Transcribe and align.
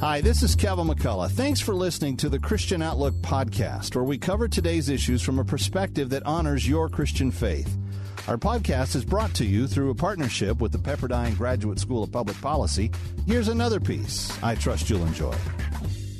Hi, 0.00 0.22
this 0.22 0.42
is 0.42 0.56
Kevin 0.56 0.86
McCullough. 0.86 1.30
Thanks 1.30 1.60
for 1.60 1.74
listening 1.74 2.16
to 2.16 2.30
the 2.30 2.38
Christian 2.38 2.80
Outlook 2.80 3.12
podcast, 3.16 3.94
where 3.94 4.02
we 4.02 4.16
cover 4.16 4.48
today's 4.48 4.88
issues 4.88 5.20
from 5.20 5.38
a 5.38 5.44
perspective 5.44 6.08
that 6.08 6.24
honors 6.24 6.66
your 6.66 6.88
Christian 6.88 7.30
faith. 7.30 7.76
Our 8.26 8.38
podcast 8.38 8.96
is 8.96 9.04
brought 9.04 9.34
to 9.34 9.44
you 9.44 9.66
through 9.66 9.90
a 9.90 9.94
partnership 9.94 10.58
with 10.58 10.72
the 10.72 10.78
Pepperdine 10.78 11.36
Graduate 11.36 11.78
School 11.78 12.02
of 12.02 12.10
Public 12.10 12.40
Policy. 12.40 12.90
Here's 13.26 13.48
another 13.48 13.78
piece 13.78 14.32
I 14.42 14.54
trust 14.54 14.88
you'll 14.88 15.04
enjoy. 15.04 15.36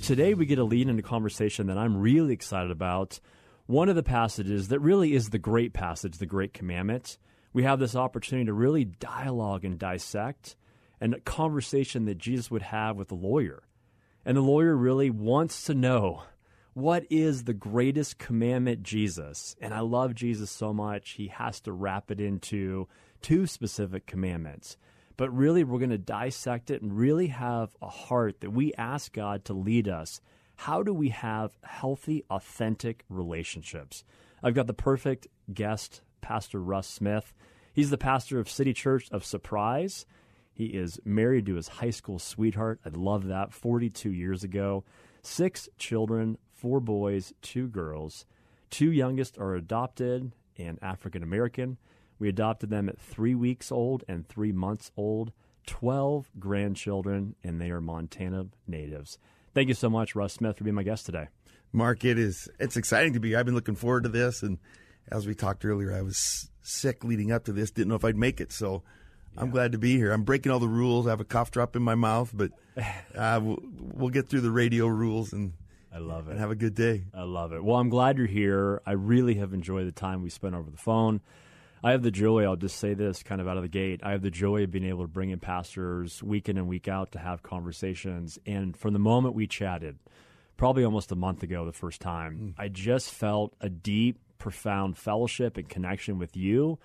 Today, 0.02 0.34
we 0.34 0.44
get 0.44 0.58
a 0.58 0.64
lead 0.64 0.86
into 0.86 1.00
a 1.00 1.02
conversation 1.02 1.68
that 1.68 1.78
I'm 1.78 1.96
really 1.96 2.34
excited 2.34 2.70
about. 2.70 3.18
One 3.64 3.88
of 3.88 3.96
the 3.96 4.02
passages 4.02 4.68
that 4.68 4.80
really 4.80 5.14
is 5.14 5.30
the 5.30 5.38
great 5.38 5.72
passage, 5.72 6.18
the 6.18 6.26
Great 6.26 6.52
Commandment. 6.52 7.16
We 7.54 7.62
have 7.62 7.78
this 7.78 7.96
opportunity 7.96 8.44
to 8.44 8.52
really 8.52 8.84
dialogue 8.84 9.64
and 9.64 9.78
dissect 9.78 10.54
and 11.00 11.14
a 11.14 11.20
conversation 11.20 12.04
that 12.04 12.18
Jesus 12.18 12.50
would 12.50 12.60
have 12.60 12.96
with 12.96 13.08
the 13.08 13.14
lawyer. 13.14 13.62
And 14.24 14.36
the 14.36 14.42
lawyer 14.42 14.76
really 14.76 15.10
wants 15.10 15.64
to 15.64 15.74
know 15.74 16.24
what 16.74 17.04
is 17.10 17.44
the 17.44 17.54
greatest 17.54 18.18
commandment, 18.18 18.82
Jesus? 18.82 19.56
And 19.60 19.74
I 19.74 19.80
love 19.80 20.14
Jesus 20.14 20.50
so 20.50 20.72
much, 20.72 21.12
he 21.12 21.28
has 21.28 21.60
to 21.62 21.72
wrap 21.72 22.10
it 22.10 22.20
into 22.20 22.86
two 23.22 23.46
specific 23.46 24.06
commandments. 24.06 24.76
But 25.16 25.36
really, 25.36 25.64
we're 25.64 25.78
going 25.78 25.90
to 25.90 25.98
dissect 25.98 26.70
it 26.70 26.80
and 26.80 26.96
really 26.96 27.26
have 27.26 27.76
a 27.82 27.88
heart 27.88 28.40
that 28.40 28.50
we 28.50 28.72
ask 28.74 29.12
God 29.12 29.44
to 29.46 29.52
lead 29.52 29.88
us. 29.88 30.20
How 30.56 30.82
do 30.82 30.94
we 30.94 31.08
have 31.10 31.58
healthy, 31.62 32.24
authentic 32.30 33.04
relationships? 33.08 34.04
I've 34.42 34.54
got 34.54 34.66
the 34.66 34.72
perfect 34.74 35.26
guest, 35.52 36.02
Pastor 36.20 36.60
Russ 36.60 36.86
Smith. 36.86 37.34
He's 37.72 37.90
the 37.90 37.98
pastor 37.98 38.38
of 38.38 38.48
City 38.48 38.72
Church 38.72 39.10
of 39.10 39.24
Surprise. 39.24 40.06
He 40.52 40.66
is 40.66 41.00
married 41.04 41.46
to 41.46 41.54
his 41.54 41.68
high 41.68 41.90
school 41.90 42.18
sweetheart. 42.18 42.80
I 42.84 42.90
love 42.90 43.26
that. 43.28 43.52
42 43.52 44.10
years 44.10 44.44
ago. 44.44 44.84
Six 45.22 45.68
children, 45.78 46.38
four 46.52 46.80
boys, 46.80 47.32
two 47.42 47.68
girls. 47.68 48.26
Two 48.70 48.90
youngest 48.92 49.38
are 49.38 49.54
adopted 49.54 50.32
and 50.58 50.78
African 50.82 51.22
American. 51.22 51.78
We 52.18 52.28
adopted 52.28 52.70
them 52.70 52.88
at 52.88 53.00
three 53.00 53.34
weeks 53.34 53.72
old 53.72 54.04
and 54.06 54.28
three 54.28 54.52
months 54.52 54.92
old. 54.96 55.32
12 55.66 56.30
grandchildren, 56.38 57.36
and 57.44 57.60
they 57.60 57.70
are 57.70 57.80
Montana 57.80 58.46
natives. 58.66 59.18
Thank 59.54 59.68
you 59.68 59.74
so 59.74 59.90
much, 59.90 60.14
Russ 60.14 60.34
Smith, 60.34 60.58
for 60.58 60.64
being 60.64 60.74
my 60.74 60.82
guest 60.82 61.06
today. 61.06 61.28
Marc, 61.72 62.04
it 62.04 62.18
is 62.18 62.48
it's 62.58 62.76
exciting 62.76 63.12
to 63.12 63.20
be. 63.20 63.36
I've 63.36 63.46
been 63.46 63.54
looking 63.54 63.76
forward 63.76 64.02
to 64.04 64.08
this, 64.08 64.42
and 64.42 64.58
as 65.10 65.26
we 65.26 65.34
talked 65.34 65.64
earlier, 65.64 65.94
I 65.94 66.02
was 66.02 66.50
sick 66.62 67.04
leading 67.04 67.30
up 67.30 67.44
to 67.44 67.52
this. 67.52 67.70
Didn't 67.70 67.88
know 67.88 67.94
if 67.94 68.04
I'd 68.04 68.16
make 68.16 68.40
it, 68.40 68.52
so 68.52 68.82
yeah. 69.34 69.40
I'm 69.40 69.50
glad 69.50 69.72
to 69.72 69.78
be 69.78 69.96
here. 69.96 70.12
I'm 70.12 70.22
breaking 70.22 70.52
all 70.52 70.58
the 70.58 70.68
rules. 70.68 71.06
I 71.06 71.10
have 71.10 71.20
a 71.20 71.24
cough 71.24 71.50
drop 71.50 71.76
in 71.76 71.82
my 71.82 71.94
mouth, 71.94 72.30
but 72.34 72.52
uh, 73.14 73.40
we'll, 73.42 73.58
we'll, 73.78 74.10
get 74.10 74.28
through 74.28 74.40
the 74.42 74.50
radio 74.50 74.86
rules 74.86 75.32
and 75.32 75.52
I 75.92 75.98
love 75.98 76.28
it. 76.28 76.32
And 76.32 76.40
have 76.40 76.50
a 76.50 76.56
good 76.56 76.74
day. 76.74 77.04
I 77.14 77.22
love 77.22 77.52
it. 77.52 77.62
Well, 77.62 77.76
I'm 77.76 77.88
glad 77.88 78.18
you're 78.18 78.26
here. 78.26 78.80
I 78.86 78.92
really 78.92 79.34
have 79.34 79.52
enjoyed 79.52 79.86
the 79.86 79.92
time 79.92 80.22
we 80.22 80.30
spent 80.30 80.54
over 80.54 80.70
the 80.70 80.76
phone. 80.76 81.20
I 81.82 81.92
have 81.92 82.02
the 82.02 82.10
joy, 82.10 82.44
I'll 82.44 82.56
just 82.56 82.76
say 82.76 82.92
this 82.92 83.22
kind 83.22 83.40
of 83.40 83.48
out 83.48 83.56
of 83.56 83.62
the 83.62 83.68
gate. 83.68 84.00
I 84.02 84.10
have 84.10 84.20
the 84.20 84.30
joy 84.30 84.64
of 84.64 84.70
being 84.70 84.84
able 84.84 85.02
to 85.02 85.08
bring 85.08 85.30
in 85.30 85.40
pastors 85.40 86.22
week 86.22 86.48
in 86.48 86.58
and 86.58 86.68
week 86.68 86.88
out 86.88 87.12
to 87.12 87.18
have 87.18 87.42
conversations. 87.42 88.38
And 88.44 88.76
from 88.76 88.92
the 88.92 88.98
moment 88.98 89.34
we 89.34 89.46
chatted, 89.46 89.98
probably 90.58 90.84
almost 90.84 91.10
a 91.10 91.16
month 91.16 91.42
ago, 91.42 91.64
the 91.64 91.72
first 91.72 92.02
time, 92.02 92.54
mm. 92.54 92.62
I 92.62 92.68
just 92.68 93.10
felt 93.10 93.54
a 93.62 93.70
deep, 93.70 94.18
profound 94.38 94.98
fellowship 94.98 95.56
and 95.56 95.68
connection 95.68 96.18
with 96.18 96.36
you. 96.36 96.78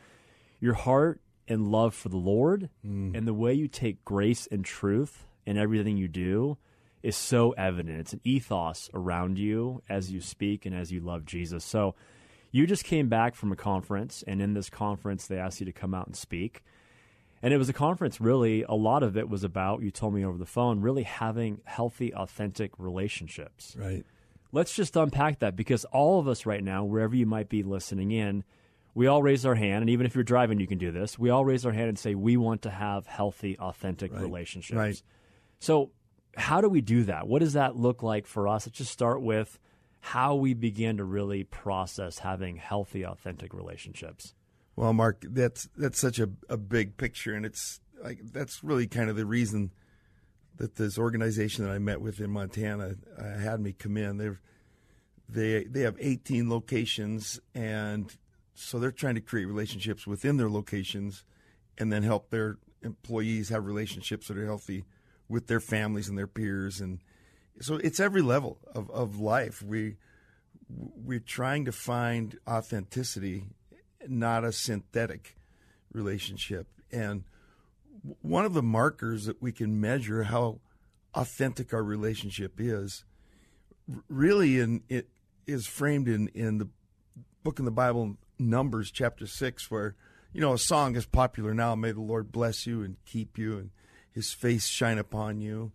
Your 0.61 0.75
heart 0.75 1.19
and 1.47 1.67
love 1.67 1.93
for 1.93 2.09
the 2.09 2.17
Lord 2.17 2.69
mm. 2.85 3.15
and 3.15 3.27
the 3.27 3.33
way 3.33 3.53
you 3.53 3.67
take 3.67 4.03
grace 4.05 4.47
and 4.51 4.63
truth 4.63 5.25
in 5.45 5.57
everything 5.57 5.97
you 5.97 6.07
do 6.07 6.57
is 7.03 7.15
so 7.15 7.51
evident. 7.51 7.99
It's 7.99 8.13
an 8.13 8.21
ethos 8.23 8.89
around 8.93 9.37
you 9.37 9.83
as 9.87 10.11
you 10.11 10.21
speak 10.21 10.65
and 10.65 10.75
as 10.75 10.91
you 10.91 10.99
love 10.99 11.25
Jesus. 11.25 11.63
So 11.63 11.93
you 12.51 12.65
just 12.65 12.83
came 12.83 13.09
back 13.09 13.35
from 13.35 13.51
a 13.51 13.55
conference, 13.55 14.23
and 14.25 14.41
in 14.41 14.53
this 14.53 14.69
conference, 14.69 15.27
they 15.27 15.37
asked 15.37 15.59
you 15.59 15.65
to 15.65 15.73
come 15.73 15.93
out 15.93 16.07
and 16.07 16.15
speak. 16.15 16.63
And 17.43 17.53
it 17.53 17.57
was 17.57 17.67
a 17.67 17.73
conference, 17.73 18.21
really, 18.21 18.63
a 18.63 18.73
lot 18.73 19.03
of 19.03 19.17
it 19.17 19.27
was 19.27 19.43
about, 19.43 19.81
you 19.83 19.91
told 19.91 20.13
me 20.13 20.25
over 20.25 20.37
the 20.37 20.45
phone, 20.45 20.79
really 20.79 21.03
having 21.03 21.59
healthy, 21.65 22.13
authentic 22.13 22.71
relationships. 22.77 23.75
Right. 23.77 24.05
Let's 24.51 24.73
just 24.73 24.95
unpack 24.95 25.39
that 25.39 25.57
because 25.57 25.83
all 25.85 26.19
of 26.19 26.29
us 26.29 26.45
right 26.45 26.63
now, 26.63 26.85
wherever 26.85 27.13
you 27.13 27.25
might 27.25 27.49
be 27.49 27.61
listening 27.61 28.11
in, 28.11 28.45
we 28.95 29.07
all 29.07 29.21
raise 29.21 29.45
our 29.45 29.55
hand, 29.55 29.83
and 29.83 29.89
even 29.89 30.05
if 30.05 30.15
you're 30.15 30.23
driving, 30.23 30.59
you 30.59 30.67
can 30.67 30.77
do 30.77 30.89
this. 30.89 31.19
We 31.19 31.29
all 31.29 31.43
raise 31.43 31.65
our 31.65 31.73
hand 31.73 31.89
and 31.89 31.99
say, 31.99 32.15
we 32.15 32.37
want 32.37 32.61
to 32.61 32.69
have 32.69 33.05
healthy, 33.05 33.59
authentic 33.59 34.13
right. 34.13 34.21
relationships. 34.21 34.77
Right. 34.77 35.03
So, 35.59 35.91
how 36.37 36.61
do 36.61 36.69
we 36.69 36.81
do 36.81 37.03
that? 37.03 37.27
What 37.27 37.39
does 37.39 37.53
that 37.53 37.75
look 37.75 38.01
like 38.01 38.25
for 38.25 38.47
us? 38.47 38.65
Let's 38.65 38.77
just 38.77 38.91
start 38.91 39.21
with 39.21 39.59
how 39.99 40.35
we 40.35 40.53
begin 40.53 40.97
to 40.97 41.03
really 41.03 41.43
process 41.43 42.19
having 42.19 42.55
healthy, 42.55 43.05
authentic 43.05 43.53
relationships. 43.53 44.33
Well, 44.77 44.93
Marc, 44.93 45.25
that's 45.29 45.67
that's 45.77 45.99
such 45.99 46.19
a, 46.19 46.29
a 46.49 46.57
big 46.57 46.95
picture, 46.95 47.33
and 47.33 47.45
it's 47.45 47.81
like 48.01 48.19
that's 48.31 48.63
really 48.63 48.87
kind 48.87 49.09
of 49.09 49.17
the 49.17 49.25
reason 49.25 49.71
that 50.57 50.75
this 50.75 50.97
organization 50.97 51.65
that 51.65 51.71
I 51.71 51.79
met 51.79 51.99
with 51.99 52.21
in 52.21 52.31
Montana 52.31 52.95
uh, 53.17 53.37
had 53.39 53.59
me 53.59 53.73
come 53.73 53.97
in. 53.97 54.17
They've 54.17 54.39
they 55.27 55.63
they 55.65 55.81
have 55.81 55.97
18 55.99 56.49
locations, 56.49 57.39
and 57.53 58.15
so 58.55 58.79
they're 58.79 58.91
trying 58.91 59.15
to 59.15 59.21
create 59.21 59.45
relationships 59.45 60.07
within 60.07 60.37
their 60.37 60.49
locations, 60.49 61.23
and 61.77 61.91
then 61.91 62.03
help 62.03 62.29
their 62.29 62.57
employees 62.81 63.49
have 63.49 63.65
relationships 63.65 64.27
that 64.27 64.37
are 64.37 64.45
healthy 64.45 64.85
with 65.27 65.47
their 65.47 65.59
families 65.59 66.07
and 66.07 66.17
their 66.17 66.27
peers. 66.27 66.79
And 66.79 66.99
so 67.59 67.75
it's 67.75 67.99
every 67.99 68.21
level 68.21 68.59
of, 68.73 68.89
of 68.91 69.19
life. 69.19 69.61
We 69.61 69.97
we're 70.67 71.19
trying 71.19 71.65
to 71.65 71.71
find 71.71 72.39
authenticity 72.47 73.49
not 74.07 74.43
a 74.43 74.51
synthetic 74.51 75.35
relationship. 75.91 76.67
And 76.91 77.23
one 78.21 78.45
of 78.45 78.53
the 78.53 78.63
markers 78.63 79.25
that 79.25 79.41
we 79.41 79.51
can 79.51 79.79
measure 79.79 80.23
how 80.23 80.59
authentic 81.13 81.73
our 81.73 81.83
relationship 81.83 82.59
is 82.59 83.03
really 84.09 84.59
in 84.59 84.83
it 84.89 85.07
is 85.47 85.65
framed 85.65 86.07
in 86.07 86.27
in 86.29 86.57
the 86.57 86.67
book 87.43 87.59
in 87.59 87.65
the 87.65 87.71
bible 87.71 88.17
numbers 88.37 88.91
chapter 88.91 89.25
6 89.27 89.71
where 89.71 89.95
you 90.33 90.41
know 90.41 90.53
a 90.53 90.57
song 90.57 90.95
is 90.95 91.05
popular 91.05 91.53
now 91.53 91.75
may 91.75 91.91
the 91.91 92.01
lord 92.01 92.31
bless 92.31 92.67
you 92.67 92.81
and 92.81 92.97
keep 93.05 93.37
you 93.37 93.57
and 93.57 93.69
his 94.15 94.31
face 94.31 94.65
shine 94.65 94.97
upon 94.97 95.41
you. 95.41 95.73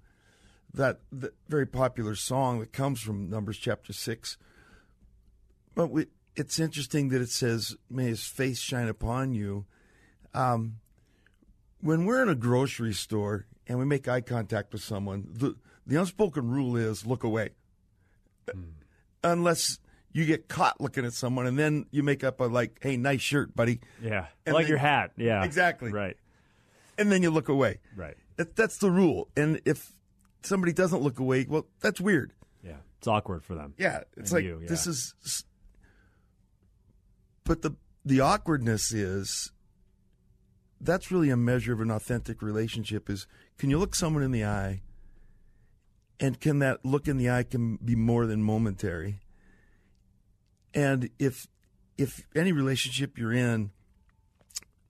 That, 0.73 1.01
that 1.13 1.35
very 1.49 1.67
popular 1.67 2.15
song 2.15 2.61
that 2.61 2.73
comes 2.73 3.01
from 3.01 3.29
Numbers 3.29 3.59
chapter 3.59 3.93
6. 3.93 4.39
But 5.75 5.89
we, 5.89 6.07
it's 6.35 6.59
interesting 6.59 7.11
that 7.11 7.21
it 7.21 7.29
says, 7.29 7.77
May 7.91 8.05
his 8.05 8.25
face 8.25 8.59
shine 8.59 8.89
upon 8.89 9.35
you. 9.35 9.67
Um, 10.33 10.77
when 11.83 12.07
we're 12.07 12.23
in 12.23 12.29
a 12.31 12.35
grocery 12.35 12.95
store 12.95 13.47
and 13.67 13.79
we 13.79 13.85
make 13.85 14.09
eye 14.09 14.23
contact 14.23 14.73
with 14.73 14.83
someone, 14.83 15.29
the, 15.31 15.57
the 15.87 15.97
unspoken 15.97 16.49
rule 16.49 16.77
is 16.77 17.05
look 17.05 17.25
away. 17.25 17.51
Mm. 18.49 18.71
Unless 19.23 19.81
you 20.13 20.25
get 20.25 20.49
caught 20.49 20.81
looking 20.81 21.05
at 21.05 21.13
someone 21.13 21.47
and 21.47 21.59
then 21.59 21.87
you 21.91 22.03
make 22.03 22.25
up 22.25 22.41
a 22.41 22.45
like, 22.45 22.79
hey, 22.83 22.97
nice 22.97 23.21
shirt, 23.21 23.55
buddy. 23.55 23.81
Yeah. 24.03 24.27
And 24.45 24.55
like 24.55 24.65
then, 24.65 24.71
your 24.71 24.79
hat. 24.79 25.13
Yeah. 25.17 25.45
Exactly. 25.45 25.93
Right. 25.93 26.17
And 26.99 27.11
then 27.11 27.23
you 27.23 27.31
look 27.31 27.49
away. 27.49 27.79
Right. 27.97 28.17
That, 28.37 28.57
that's 28.57 28.79
the 28.79 28.91
rule. 28.91 29.29
And 29.37 29.61
if 29.65 29.93
somebody 30.43 30.73
doesn't 30.73 31.03
look 31.03 31.19
away, 31.19 31.47
well, 31.49 31.67
that's 31.81 32.01
weird. 32.01 32.33
Yeah, 32.63 32.77
it's 32.99 33.07
awkward 33.07 33.45
for 33.45 33.55
them. 33.55 33.75
Yeah, 33.79 34.01
it's 34.17 34.33
like 34.33 34.45
you, 34.45 34.59
yeah. 34.63 34.69
this 34.69 34.87
is. 34.87 35.15
But 37.45 37.63
the 37.63 37.77
the 38.05 38.21
awkwardness 38.21 38.93
is. 38.93 39.53
That's 40.83 41.11
really 41.11 41.29
a 41.29 41.37
measure 41.37 41.75
of 41.75 41.81
an 41.83 41.91
authentic 41.91 42.41
relationship. 42.41 43.11
Is 43.11 43.27
can 43.59 43.69
you 43.69 43.79
look 43.79 43.95
someone 43.95 44.23
in 44.23 44.31
the 44.31 44.45
eye? 44.45 44.83
And 46.19 46.39
can 46.39 46.59
that 46.59 46.85
look 46.85 47.09
in 47.09 47.17
the 47.17 47.31
eye 47.31 47.43
can 47.43 47.77
be 47.77 47.97
more 47.97 48.27
than 48.27 48.43
momentary? 48.43 49.21
And 50.75 51.11
if 51.19 51.47
if 51.99 52.27
any 52.35 52.53
relationship 52.53 53.19
you're 53.19 53.33
in, 53.33 53.71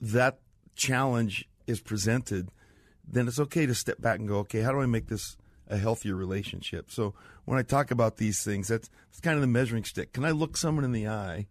that 0.01 0.39
challenge 0.77 1.49
is 1.67 1.81
presented, 1.81 2.51
then 3.07 3.27
it's 3.27 3.41
okay 3.41 3.67
to 3.67 3.75
step 3.75 4.01
back 4.01 4.19
and 4.19 4.29
go, 4.29 4.39
okay, 4.39 4.61
how 4.61 4.73
do 4.73 4.81
I 4.81 4.87
make 4.87 5.09
this 5.09 5.37
a 5.69 5.77
healthier 5.77 6.15
relationship? 6.15 6.91
So 6.91 7.15
when 7.45 7.59
I 7.59 7.63
talk 7.63 7.91
about 7.91 8.17
these 8.17 8.45
things, 8.45 8.69
that's, 8.69 8.89
that's 9.09 9.21
kind 9.21 9.35
of 9.35 9.41
the 9.41 9.49
measuring 9.49 9.85
stick. 9.85 10.13
Can 10.13 10.25
I 10.25 10.31
look 10.31 10.57
someone 10.57 10.85
in 10.85 10.93
the 10.93 11.09
eye, 11.09 11.47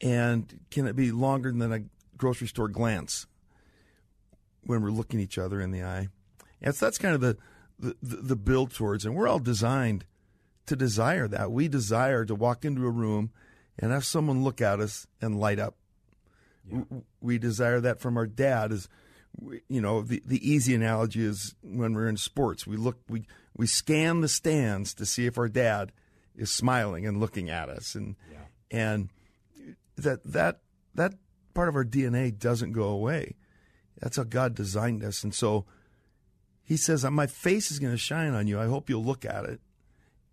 and 0.00 0.60
can 0.70 0.86
it 0.86 0.96
be 0.96 1.10
longer 1.10 1.50
than 1.50 1.72
a 1.72 1.84
grocery 2.16 2.48
store 2.48 2.68
glance 2.68 3.26
when 4.64 4.82
we're 4.82 4.90
looking 4.90 5.20
each 5.20 5.38
other 5.38 5.60
in 5.60 5.70
the 5.70 5.82
eye? 5.82 6.08
And 6.60 6.74
so 6.74 6.86
that's 6.86 6.98
kind 6.98 7.14
of 7.14 7.20
the, 7.20 7.36
the, 7.78 7.94
the 8.02 8.36
build 8.36 8.74
towards, 8.74 9.06
and 9.06 9.14
we're 9.14 9.28
all 9.28 9.38
designed 9.38 10.04
to 10.66 10.76
desire 10.76 11.28
that. 11.28 11.50
We 11.52 11.68
desire 11.68 12.24
to 12.24 12.34
walk 12.34 12.64
into 12.64 12.84
a 12.86 12.90
room 12.90 13.30
and 13.78 13.92
have 13.92 14.04
someone 14.04 14.44
look 14.44 14.60
at 14.60 14.80
us 14.80 15.06
and 15.20 15.38
light 15.38 15.58
up. 15.58 15.76
Yeah. 16.70 16.82
We 17.20 17.38
desire 17.38 17.80
that 17.80 18.00
from 18.00 18.16
our 18.16 18.26
dad 18.26 18.72
Is 18.72 18.88
you 19.68 19.80
know, 19.80 20.00
the 20.02 20.22
the 20.24 20.48
easy 20.48 20.74
analogy 20.74 21.24
is 21.24 21.54
when 21.62 21.92
we're 21.92 22.08
in 22.08 22.16
sports, 22.16 22.66
we 22.66 22.76
look 22.76 23.00
we 23.08 23.26
we 23.56 23.66
scan 23.66 24.20
the 24.20 24.28
stands 24.28 24.94
to 24.94 25.04
see 25.04 25.26
if 25.26 25.36
our 25.38 25.48
dad 25.48 25.92
is 26.36 26.50
smiling 26.50 27.06
and 27.06 27.18
looking 27.20 27.50
at 27.50 27.68
us, 27.68 27.94
and 27.94 28.14
Yeah. 28.30 28.38
and 28.70 29.08
that 29.96 30.22
that 30.24 30.60
that 30.94 31.14
part 31.52 31.68
of 31.68 31.74
our 31.76 31.84
DNA 31.84 32.30
doesn't 32.30 32.72
go 32.72 32.84
away. 32.88 33.34
That's 34.00 34.16
how 34.16 34.24
God 34.24 34.54
designed 34.54 35.02
us, 35.04 35.24
and 35.24 35.34
so 35.34 35.66
He 36.62 36.76
says, 36.76 37.04
"My 37.04 37.26
face 37.26 37.70
is 37.72 37.78
going 37.80 37.92
to 37.92 37.98
shine 37.98 38.32
on 38.34 38.46
you. 38.46 38.58
I 38.58 38.66
hope 38.66 38.88
you'll 38.88 39.04
look 39.04 39.24
at 39.24 39.44
it, 39.44 39.60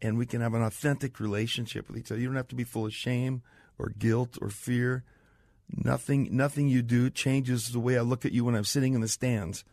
and 0.01 0.18
we 0.18 0.25
can 0.25 0.42
have 0.42 0.53
an 0.53 0.63
authentic 0.63 1.19
relationship 1.19 1.88
with 1.88 1.98
each 1.98 2.12
other. 2.12 2.19
You 2.19 2.27
don't 2.27 2.36
have 2.36 2.48
to 2.50 2.56
be 2.56 2.63
full 2.63 2.86
of 2.86 2.94
shame 2.94 3.44
or 3.77 3.89
guilt 3.89 4.38
or 4.42 4.50
fear. 4.50 5.03
Nothing, 5.69 6.36
nothing 6.36 6.68
you 6.68 6.81
do 6.81 7.09
changes 7.09 7.69
the 7.69 7.80
way 7.80 7.98
I 7.98 8.01
look 8.01 8.25
at 8.25 8.31
you 8.31 8.44
when 8.45 8.56
I'm 8.56 8.65
sitting 8.65 8.94
in 8.94 9.01
the 9.01 9.07
stands. 9.07 9.63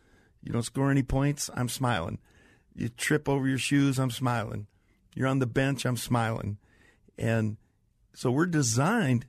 You 0.43 0.53
don't 0.53 0.63
score 0.63 0.91
any 0.91 1.03
points, 1.03 1.51
I'm 1.55 1.69
smiling. 1.69 2.19
You 2.75 2.89
trip 2.89 3.29
over 3.29 3.49
your 3.49 3.59
shoes, 3.59 3.99
I'm 3.99 4.11
smiling. 4.11 4.67
You're 5.15 5.27
on 5.27 5.41
the 5.41 5.47
bench, 5.47 5.85
I'm 5.85 5.97
smiling. 5.97 6.59
And 7.19 7.57
so 8.15 8.31
we're 8.31 8.47
designed 8.47 9.27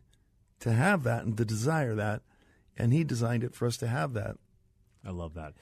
to 0.59 0.71
have 0.71 1.03
that 1.03 1.23
and 1.23 1.35
to 1.37 1.45
desire 1.45 1.95
that. 1.95 2.21
And 2.77 2.93
He 2.93 3.03
designed 3.03 3.43
it 3.43 3.55
for 3.55 3.65
us 3.65 3.77
to 3.77 3.87
have 3.87 4.13
that. 4.13 4.37
I 5.05 5.11
love 5.11 5.33
that. 5.33 5.53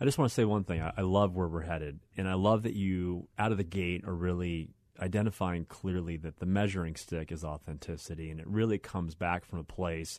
I 0.00 0.04
just 0.04 0.18
want 0.18 0.30
to 0.30 0.34
say 0.34 0.44
one 0.44 0.64
thing. 0.64 0.82
I, 0.82 0.92
I 0.96 1.02
love 1.02 1.34
where 1.34 1.48
we're 1.48 1.62
headed, 1.62 2.00
and 2.16 2.28
I 2.28 2.34
love 2.34 2.64
that 2.64 2.74
you, 2.74 3.28
out 3.38 3.52
of 3.52 3.58
the 3.58 3.64
gate, 3.64 4.04
are 4.04 4.14
really 4.14 4.70
identifying 5.00 5.64
clearly 5.64 6.16
that 6.18 6.38
the 6.38 6.46
measuring 6.46 6.96
stick 6.96 7.30
is 7.32 7.44
authenticity, 7.44 8.30
and 8.30 8.40
it 8.40 8.46
really 8.46 8.78
comes 8.78 9.14
back 9.14 9.44
from 9.44 9.58
a 9.58 9.64
place. 9.64 10.18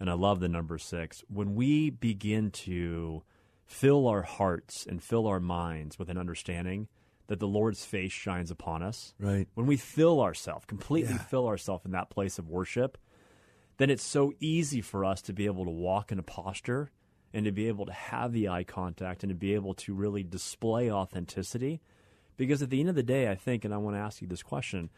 And 0.00 0.08
I 0.08 0.14
love 0.14 0.40
the 0.40 0.48
number 0.48 0.78
six. 0.78 1.24
When 1.28 1.54
we 1.54 1.90
begin 1.90 2.50
to 2.52 3.22
fill 3.66 4.06
our 4.06 4.22
hearts 4.22 4.86
and 4.86 5.02
fill 5.02 5.26
our 5.26 5.40
minds 5.40 5.98
with 5.98 6.08
an 6.08 6.16
understanding 6.18 6.88
that 7.26 7.40
the 7.40 7.48
Lord's 7.48 7.84
face 7.84 8.12
shines 8.12 8.50
upon 8.50 8.82
us, 8.82 9.12
Right. 9.18 9.46
when 9.54 9.66
we 9.66 9.76
fill 9.76 10.20
ourselves, 10.20 10.64
completely 10.64 11.12
Yeah. 11.14 11.18
fill 11.24 11.46
ourselves 11.46 11.84
in 11.84 11.90
that 11.90 12.08
place 12.10 12.38
of 12.38 12.48
worship, 12.48 12.96
then 13.76 13.90
it's 13.90 14.02
so 14.02 14.32
easy 14.40 14.80
for 14.80 15.04
us 15.04 15.20
to 15.22 15.32
be 15.32 15.46
able 15.46 15.64
to 15.64 15.70
walk 15.70 16.10
in 16.10 16.18
a 16.18 16.22
posture 16.22 16.90
and 17.34 17.44
to 17.44 17.52
be 17.52 17.68
able 17.68 17.84
to 17.86 17.92
have 17.92 18.32
the 18.32 18.48
eye 18.48 18.64
contact 18.64 19.22
and 19.22 19.28
to 19.30 19.34
be 19.36 19.52
able 19.54 19.74
to 19.74 19.92
really 19.94 20.22
display 20.22 20.90
authenticity. 20.90 21.80
Because 22.38 22.62
at 22.62 22.70
the 22.70 22.80
end 22.80 22.88
of 22.88 22.94
the 22.94 23.02
day, 23.02 23.30
I 23.30 23.34
think, 23.34 23.66
and 23.66 23.74
I 23.74 23.76
want 23.76 23.96
to 23.96 24.00
ask 24.00 24.22
you 24.22 24.28
this 24.28 24.42
question 24.42 24.88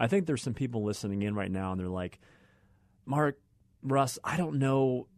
I 0.00 0.06
think 0.06 0.26
there's 0.26 0.42
some 0.42 0.54
people 0.54 0.82
listening 0.82 1.22
in 1.22 1.34
right 1.34 1.50
now 1.50 1.72
and 1.72 1.80
they're 1.80 1.86
like, 1.86 2.18
Marc, 3.04 3.38
Russ, 3.82 4.18
I 4.24 4.36
don't 4.38 4.58
know. 4.58 5.08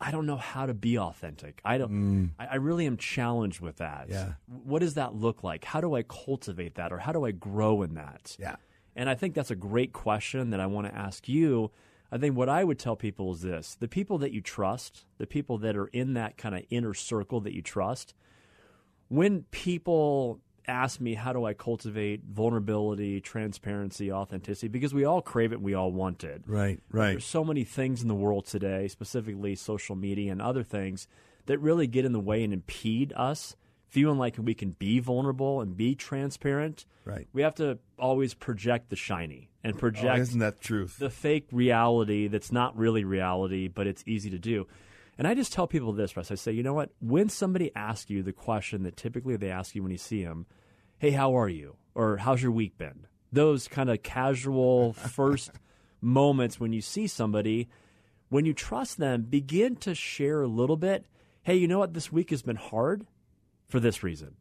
I 0.00 0.10
don't 0.10 0.24
know 0.24 0.38
how 0.38 0.64
to 0.64 0.72
be 0.72 0.98
authentic. 0.98 1.60
I 1.62 1.76
don't. 1.76 1.90
Mm. 1.90 2.30
I, 2.38 2.46
I 2.46 2.54
really 2.54 2.86
am 2.86 2.96
challenged 2.96 3.60
with 3.60 3.76
that. 3.76 4.06
Yeah. 4.08 4.32
What 4.46 4.78
does 4.78 4.94
that 4.94 5.14
look 5.14 5.44
like? 5.44 5.64
How 5.66 5.82
do 5.82 5.94
I 5.94 6.02
cultivate 6.02 6.76
that, 6.76 6.90
or 6.90 6.98
how 6.98 7.12
do 7.12 7.26
I 7.26 7.32
grow 7.32 7.82
in 7.82 7.94
that? 7.94 8.34
Yeah. 8.38 8.56
And 8.96 9.10
I 9.10 9.14
think 9.14 9.34
that's 9.34 9.50
a 9.50 9.56
great 9.56 9.92
question 9.92 10.50
that 10.50 10.60
I 10.60 10.66
want 10.66 10.86
to 10.86 10.94
ask 10.94 11.28
you. 11.28 11.70
I 12.10 12.16
think 12.16 12.34
what 12.34 12.48
I 12.48 12.64
would 12.64 12.78
tell 12.78 12.96
people 12.96 13.32
is 13.32 13.42
this 13.42 13.76
the 13.78 13.88
people 13.88 14.16
that 14.18 14.32
you 14.32 14.40
trust, 14.40 15.04
the 15.18 15.26
people 15.26 15.58
that 15.58 15.76
are 15.76 15.88
in 15.88 16.14
that 16.14 16.38
kind 16.38 16.54
of 16.54 16.62
inner 16.70 16.94
circle 16.94 17.40
that 17.42 17.52
you 17.52 17.60
trust, 17.60 18.14
when 19.08 19.42
people 19.50 20.40
ask 20.70 21.00
me, 21.00 21.14
how 21.14 21.32
do 21.34 21.44
I 21.44 21.52
cultivate 21.52 22.22
vulnerability, 22.24 23.20
transparency, 23.20 24.10
authenticity, 24.10 24.68
because 24.68 24.94
we 24.94 25.04
all 25.04 25.20
crave 25.20 25.52
it, 25.52 25.60
we 25.60 25.74
all 25.74 25.92
want 25.92 26.24
it. 26.24 26.42
Right. 26.46 26.80
Right. 26.90 27.10
There's 27.12 27.24
so 27.26 27.44
many 27.44 27.64
things 27.64 28.02
in 28.02 28.08
the 28.08 28.14
world 28.14 28.46
today, 28.46 28.88
specifically 28.88 29.54
social 29.56 29.96
media 29.96 30.32
and 30.32 30.40
other 30.40 30.62
things, 30.62 31.06
that 31.46 31.58
really 31.58 31.86
get 31.86 32.04
in 32.04 32.12
the 32.12 32.20
way 32.20 32.42
and 32.44 32.52
impede 32.52 33.12
us 33.16 33.56
feeling 33.88 34.18
like 34.18 34.36
we 34.38 34.54
can 34.54 34.70
be 34.70 35.00
vulnerable 35.00 35.60
and 35.60 35.76
be 35.76 35.94
transparent. 35.96 36.86
Right. 37.04 37.26
We 37.32 37.42
have 37.42 37.56
to 37.56 37.78
always 37.98 38.34
project 38.34 38.88
the 38.90 38.96
shiny 38.96 39.50
and 39.64 39.74
Oh, 39.74 39.78
project 39.78 40.18
isn't 40.20 40.38
that 40.38 40.60
truth? 40.60 40.98
the 40.98 41.10
fake 41.10 41.48
reality 41.50 42.28
that's 42.28 42.52
not 42.52 42.76
really 42.76 43.02
reality, 43.04 43.66
but 43.68 43.86
it's 43.88 44.04
easy 44.06 44.30
to 44.30 44.38
do. 44.38 44.66
And 45.18 45.26
I 45.26 45.34
just 45.34 45.52
tell 45.52 45.66
people 45.66 45.92
this, 45.92 46.16
Russ. 46.16 46.30
I 46.30 46.34
say, 46.36 46.52
you 46.52 46.62
know 46.62 46.72
what? 46.72 46.90
When 47.00 47.28
somebody 47.28 47.70
asks 47.76 48.08
you 48.10 48.22
the 48.22 48.32
question 48.32 48.84
that 48.84 48.96
typically 48.96 49.36
they 49.36 49.50
ask 49.50 49.74
you 49.74 49.82
when 49.82 49.92
you 49.92 49.98
see 49.98 50.24
them, 50.24 50.46
hey, 51.00 51.12
how 51.12 51.34
are 51.34 51.48
you? 51.48 51.76
Or 51.94 52.18
how's 52.18 52.42
your 52.42 52.52
week 52.52 52.76
been? 52.76 53.06
Those 53.32 53.68
kind 53.68 53.88
of 53.88 54.02
casual 54.02 54.92
first 54.92 55.50
moments 56.02 56.60
when 56.60 56.74
you 56.74 56.82
see 56.82 57.06
somebody, 57.06 57.68
when 58.28 58.44
you 58.44 58.52
trust 58.52 58.98
them, 58.98 59.22
begin 59.22 59.76
to 59.76 59.94
share 59.94 60.42
a 60.42 60.46
little 60.46 60.76
bit. 60.76 61.06
Hey, 61.42 61.56
you 61.56 61.66
know 61.66 61.78
what? 61.78 61.94
This 61.94 62.12
week 62.12 62.28
has 62.30 62.42
been 62.42 62.56
hard 62.56 63.06
for 63.66 63.80
this 63.80 64.02
reason. 64.02 64.36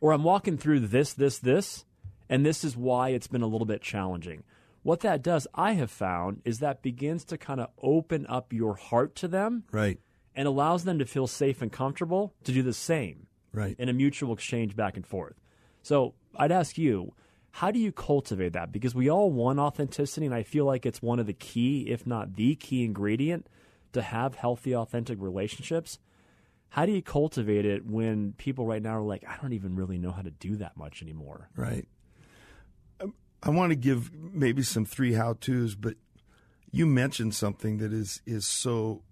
Or 0.00 0.12
I'm 0.12 0.24
walking 0.24 0.56
through 0.56 0.80
this, 0.80 1.12
this, 1.12 1.38
this, 1.38 1.84
and 2.28 2.44
this 2.44 2.64
is 2.64 2.74
why 2.74 3.10
it's 3.10 3.26
been 3.26 3.42
a 3.42 3.46
little 3.46 3.66
bit 3.66 3.82
challenging. 3.82 4.44
What 4.82 5.00
that 5.00 5.22
does, 5.22 5.46
I 5.54 5.72
have 5.72 5.90
found, 5.90 6.40
is 6.46 6.60
that 6.60 6.80
begins 6.80 7.24
to 7.26 7.36
kind 7.36 7.60
of 7.60 7.68
open 7.82 8.26
up 8.28 8.54
your 8.54 8.76
heart 8.76 9.14
to 9.16 9.28
them 9.28 9.64
right. 9.72 9.98
and 10.34 10.48
allows 10.48 10.84
them 10.84 10.98
to 11.00 11.04
feel 11.04 11.26
safe 11.26 11.60
and 11.60 11.70
comfortable 11.70 12.32
to 12.44 12.52
do 12.52 12.62
the 12.62 12.72
same 12.72 13.26
Right. 13.52 13.76
in 13.78 13.90
a 13.90 13.92
mutual 13.92 14.32
exchange 14.32 14.74
back 14.74 14.96
and 14.96 15.06
forth. 15.06 15.34
So 15.88 16.12
I'd 16.36 16.52
ask 16.52 16.76
you, 16.76 17.14
how 17.50 17.70
do 17.70 17.78
you 17.78 17.92
cultivate 17.92 18.52
that? 18.52 18.70
Because 18.72 18.94
we 18.94 19.10
all 19.10 19.30
want 19.30 19.58
authenticity, 19.58 20.26
and 20.26 20.34
I 20.34 20.42
feel 20.42 20.66
like 20.66 20.84
it's 20.84 21.00
one 21.00 21.18
of 21.18 21.26
the 21.26 21.32
key, 21.32 21.88
if 21.88 22.06
not 22.06 22.36
the 22.36 22.56
key 22.56 22.84
ingredient, 22.84 23.46
to 23.94 24.02
have 24.02 24.34
healthy, 24.34 24.76
authentic 24.76 25.18
relationships. 25.18 25.98
How 26.68 26.84
do 26.84 26.92
you 26.92 27.00
cultivate 27.00 27.64
it 27.64 27.86
when 27.86 28.34
people 28.34 28.66
right 28.66 28.82
now 28.82 28.98
are 28.98 29.02
like, 29.02 29.24
I 29.26 29.38
don't 29.40 29.54
even 29.54 29.76
really 29.76 29.96
know 29.96 30.10
how 30.10 30.20
to 30.20 30.30
do 30.30 30.56
that 30.56 30.76
much 30.76 31.00
anymore? 31.00 31.48
Right. 31.56 31.88
Um, 33.00 33.14
I 33.42 33.48
want 33.48 33.70
to 33.70 33.76
give 33.76 34.12
maybe 34.12 34.62
some 34.62 34.84
three 34.84 35.14
how 35.14 35.38
tos, 35.40 35.74
but 35.74 35.94
you 36.70 36.84
mentioned 36.84 37.34
something 37.34 37.78
that 37.78 37.94
is 37.94 38.20
is 38.26 38.46
so 38.46 39.04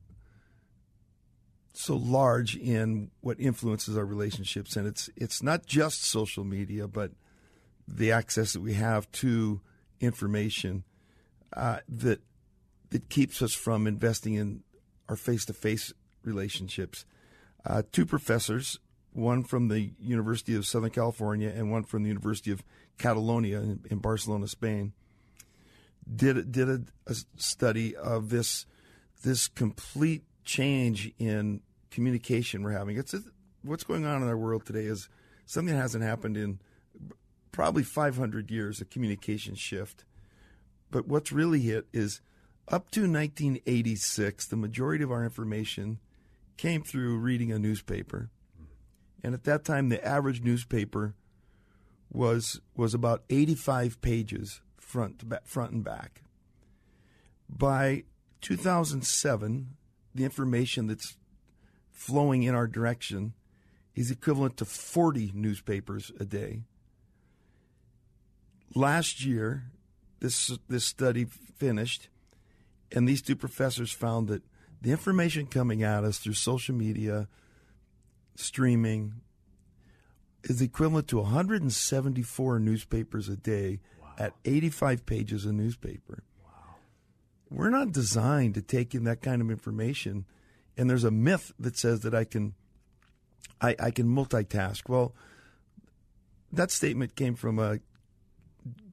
so 1.78 1.96
large 1.96 2.56
in 2.56 3.10
what 3.20 3.38
influences 3.38 3.96
our 3.96 4.04
relationships, 4.04 4.76
and 4.76 4.86
it's 4.86 5.10
it's 5.16 5.42
not 5.42 5.66
just 5.66 6.04
social 6.04 6.44
media, 6.44 6.88
but 6.88 7.12
the 7.86 8.12
access 8.12 8.52
that 8.52 8.60
we 8.60 8.74
have 8.74 9.10
to 9.12 9.60
information 10.00 10.84
uh, 11.52 11.78
that 11.88 12.20
that 12.90 13.08
keeps 13.08 13.42
us 13.42 13.52
from 13.52 13.86
investing 13.86 14.34
in 14.34 14.62
our 15.08 15.16
face 15.16 15.44
to 15.46 15.52
face 15.52 15.92
relationships. 16.24 17.04
Uh, 17.64 17.82
two 17.92 18.06
professors, 18.06 18.78
one 19.12 19.42
from 19.42 19.68
the 19.68 19.92
University 20.00 20.54
of 20.54 20.66
Southern 20.66 20.90
California 20.90 21.52
and 21.54 21.70
one 21.70 21.82
from 21.82 22.02
the 22.02 22.08
University 22.08 22.50
of 22.50 22.62
Catalonia 22.98 23.60
in, 23.60 23.80
in 23.90 23.98
Barcelona, 23.98 24.48
Spain, 24.48 24.92
did 26.14 26.52
did 26.52 26.68
a, 26.68 26.80
a 27.06 27.14
study 27.36 27.94
of 27.96 28.30
this 28.30 28.66
this 29.22 29.48
complete 29.48 30.24
change 30.44 31.12
in 31.18 31.60
communication 31.96 32.62
we're 32.62 32.72
having. 32.72 32.98
It's 32.98 33.14
what's 33.62 33.82
going 33.82 34.04
on 34.04 34.20
in 34.20 34.28
our 34.28 34.36
world 34.36 34.66
today 34.66 34.84
is 34.84 35.08
something 35.46 35.74
that 35.74 35.80
hasn't 35.80 36.04
happened 36.04 36.36
in 36.36 36.60
probably 37.52 37.82
500 37.82 38.50
years. 38.50 38.82
A 38.82 38.84
communication 38.84 39.54
shift, 39.54 40.04
but 40.90 41.08
what's 41.08 41.32
really 41.32 41.60
hit 41.60 41.86
is 41.94 42.20
up 42.68 42.90
to 42.90 43.00
1986, 43.00 44.46
the 44.46 44.56
majority 44.56 45.02
of 45.02 45.10
our 45.10 45.24
information 45.24 45.98
came 46.58 46.82
through 46.82 47.16
reading 47.16 47.50
a 47.50 47.58
newspaper. 47.58 48.28
And 49.24 49.32
at 49.32 49.44
that 49.44 49.64
time, 49.64 49.88
the 49.88 50.06
average 50.06 50.42
newspaper 50.42 51.14
was 52.12 52.60
was 52.76 52.92
about 52.92 53.24
85 53.30 54.02
pages 54.02 54.60
front 54.78 55.20
to 55.20 55.26
back, 55.26 55.46
front 55.46 55.72
and 55.72 55.82
back. 55.82 56.24
By 57.48 58.04
2007, 58.42 59.76
the 60.14 60.24
information 60.24 60.88
that's 60.88 61.16
flowing 61.96 62.42
in 62.42 62.54
our 62.54 62.66
direction 62.66 63.32
is 63.94 64.10
equivalent 64.10 64.58
to 64.58 64.66
40 64.66 65.32
newspapers 65.34 66.12
a 66.20 66.26
day. 66.26 66.60
Last 68.74 69.24
year, 69.24 69.70
this 70.20 70.58
this 70.68 70.84
study 70.84 71.24
finished, 71.24 72.08
and 72.92 73.08
these 73.08 73.22
two 73.22 73.34
professors 73.34 73.90
found 73.90 74.28
that 74.28 74.42
the 74.82 74.90
information 74.90 75.46
coming 75.46 75.82
at 75.82 76.04
us 76.04 76.18
through 76.18 76.34
social 76.34 76.74
media, 76.74 77.28
streaming, 78.34 79.14
is 80.44 80.60
equivalent 80.60 81.08
to 81.08 81.16
174 81.16 82.58
newspapers 82.58 83.30
a 83.30 83.36
day 83.36 83.80
at 84.18 84.34
85 84.44 85.06
pages 85.06 85.46
a 85.46 85.52
newspaper. 85.52 86.22
Wow. 86.44 86.74
We're 87.50 87.70
not 87.70 87.92
designed 87.92 88.54
to 88.54 88.62
take 88.62 88.94
in 88.94 89.04
that 89.04 89.22
kind 89.22 89.40
of 89.40 89.50
information, 89.50 90.26
and 90.76 90.90
there's 90.90 91.04
a 91.04 91.10
myth 91.10 91.52
that 91.58 91.76
says 91.76 92.00
that 92.00 92.14
I 92.14 92.24
can, 92.24 92.54
I, 93.60 93.76
I 93.78 93.90
can 93.90 94.06
multitask. 94.06 94.88
Well, 94.88 95.14
that 96.52 96.70
statement 96.70 97.16
came 97.16 97.34
from 97.34 97.58
a 97.58 97.80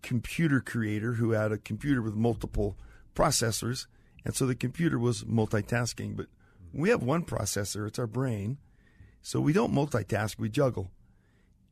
computer 0.02 0.60
creator 0.60 1.14
who 1.14 1.32
had 1.32 1.52
a 1.52 1.58
computer 1.58 2.02
with 2.02 2.16
multiple 2.16 2.78
processors, 3.16 3.88
and 4.26 4.36
so 4.36 4.46
the 4.46 4.56
computer 4.56 4.98
was 4.98 5.24
multitasking. 5.24 6.16
But 6.16 6.28
we 6.74 6.90
have 6.90 7.04
one 7.04 7.24
processor; 7.24 7.88
it's 7.88 8.00
our 8.00 8.08
brain, 8.08 8.58
So 9.22 9.40
we 9.40 9.54
don't 9.54 9.74
multitask, 9.74 10.38
we 10.38 10.50
juggle. 10.50 10.92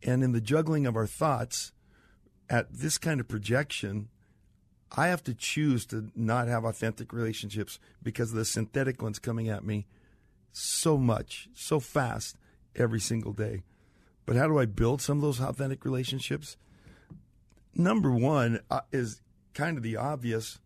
And 0.04 0.24
in 0.24 0.32
the 0.32 0.42
juggling 0.42 0.88
of 0.88 0.96
our 0.96 1.06
thoughts, 1.06 1.74
at 2.50 2.74
this 2.74 2.98
kind 2.98 3.20
of 3.20 3.28
projection, 3.28 4.10
I 4.96 5.08
have 5.08 5.24
to 5.24 5.34
choose 5.34 5.86
to 5.88 6.10
not 6.16 6.48
have 6.48 6.66
authentic 6.66 7.14
relationships 7.14 7.80
because 8.02 8.32
of 8.32 8.38
the 8.38 8.46
synthetic 8.46 9.02
ones 9.02 9.20
coming 9.20 9.48
at 9.48 9.64
me 9.64 9.86
so 10.52 10.98
much, 10.98 11.50
so 11.54 11.80
fast 11.80 12.38
every 12.76 13.00
single 13.00 13.34
day. 13.34 13.64
But 14.26 14.36
how 14.36 14.48
do 14.48 14.60
I 14.60 14.66
build 14.66 15.02
some 15.02 15.18
of 15.18 15.22
those 15.22 15.40
authentic 15.40 15.84
relationships? 15.86 16.58
Number 17.74 18.12
one 18.12 18.60
uh, 18.70 18.82
is 18.92 19.22
kind 19.54 19.78
of 19.78 19.84
the 19.84 19.98
obvious 19.98 20.60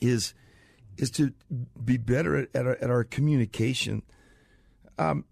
is 0.00 0.34
is 0.96 1.10
to 1.12 1.32
be 1.84 1.96
better 1.96 2.36
at, 2.36 2.48
at, 2.54 2.66
our, 2.66 2.76
at 2.80 2.90
our 2.90 3.04
communication. 3.04 4.02
Um, 4.98 5.24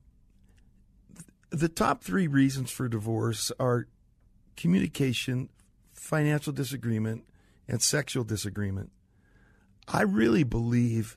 the 1.51 1.69
top 1.69 2.05
three 2.05 2.29
reasons 2.29 2.71
for 2.71 2.89
divorce 2.89 3.51
are 3.59 3.89
communication, 4.57 5.49
financial 5.93 6.53
disagreement, 6.53 7.25
and 7.67 7.83
sexual 7.83 8.23
disagreement. 8.23 8.93
I 9.89 10.03
really 10.03 10.45
believe 10.45 11.17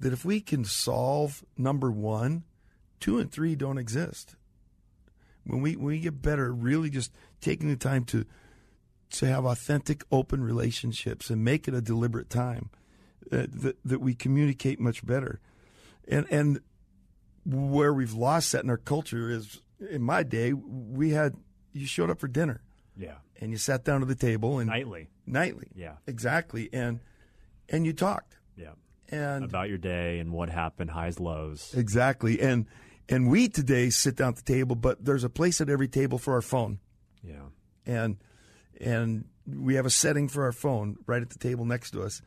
that 0.00 0.12
if 0.12 0.24
we 0.24 0.40
can 0.40 0.64
solve 0.64 1.44
number 1.56 1.90
one, 1.90 2.44
two 3.00 3.18
and 3.18 3.30
three 3.30 3.54
don't 3.56 3.78
exist. 3.78 4.36
When 5.44 5.60
we 5.62 5.76
when 5.76 5.86
we 5.86 6.00
get 6.00 6.20
better, 6.22 6.52
really 6.52 6.90
just 6.90 7.12
taking 7.40 7.68
the 7.68 7.76
time 7.76 8.04
to 8.06 8.24
to 9.10 9.26
have 9.26 9.46
authentic, 9.46 10.04
open 10.12 10.42
relationships 10.44 11.30
and 11.30 11.42
make 11.42 11.66
it 11.66 11.72
a 11.74 11.80
deliberate 11.80 12.28
time, 12.28 12.68
uh, 13.32 13.46
that 13.48 13.76
that 13.84 14.00
we 14.00 14.14
communicate 14.14 14.78
much 14.78 15.04
better, 15.06 15.40
and 16.06 16.26
and 16.30 16.60
where 17.46 17.94
we've 17.94 18.12
lost 18.12 18.52
that 18.52 18.62
in 18.64 18.68
our 18.70 18.76
culture 18.76 19.30
is 19.30 19.62
in 19.90 20.02
my 20.02 20.22
day 20.22 20.52
we 20.52 21.10
had 21.10 21.34
you 21.72 21.86
showed 21.86 22.10
up 22.10 22.18
for 22.18 22.28
dinner, 22.28 22.60
Yeah. 22.96 23.16
and 23.40 23.50
you 23.52 23.56
sat 23.58 23.84
down 23.84 24.00
to 24.00 24.06
the 24.06 24.14
table 24.16 24.58
and 24.58 24.68
Nightly. 24.68 25.08
nightly, 25.24 25.68
Yeah. 25.74 25.96
exactly, 26.06 26.68
and 26.74 27.00
and 27.70 27.86
you 27.86 27.92
talked, 27.94 28.36
Yeah. 28.56 28.72
And 29.10 29.44
About 29.44 29.68
your 29.68 29.78
day 29.78 30.18
and 30.18 30.32
what 30.32 30.50
happened, 30.50 30.90
highs, 30.90 31.18
lows. 31.20 31.72
exactly, 31.76 32.40
and 32.40 32.66
and 33.08 33.30
we 33.30 33.48
today 33.48 33.88
sit 33.90 34.16
down 34.16 34.28
at 34.30 34.36
the 34.36 34.42
table, 34.42 34.76
but 34.76 35.04
there's 35.04 35.24
a 35.24 35.30
place 35.30 35.60
at 35.62 35.70
every 35.70 35.88
table 35.88 36.18
for 36.18 36.34
our 36.34 36.42
phone. 36.42 36.78
Yeah. 37.22 37.46
and 37.86 38.16
and 38.80 39.24
we 39.46 39.74
have 39.76 39.86
a 39.86 39.90
setting 39.90 40.28
for 40.28 40.44
our 40.44 40.52
phone 40.52 40.96
right 41.06 41.22
at 41.22 41.30
the 41.30 41.38
table 41.38 41.64
next 41.64 41.90
to 41.92 42.02
us. 42.02 42.20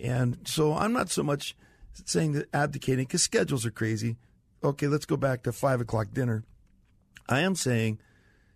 And 0.00 0.38
so 0.44 0.74
I'm 0.74 0.92
not 0.92 1.10
so 1.10 1.22
much 1.22 1.56
saying 2.04 2.32
that 2.32 2.48
advocating 2.54 3.06
because 3.06 3.22
schedules 3.22 3.64
are 3.66 3.70
crazy. 3.70 4.16
Okay, 4.62 4.86
let's 4.86 5.06
go 5.06 5.16
back 5.16 5.42
to 5.44 5.52
five 5.52 5.80
o'clock 5.80 6.08
dinner. 6.12 6.44
I 7.28 7.40
am 7.40 7.54
saying 7.54 7.98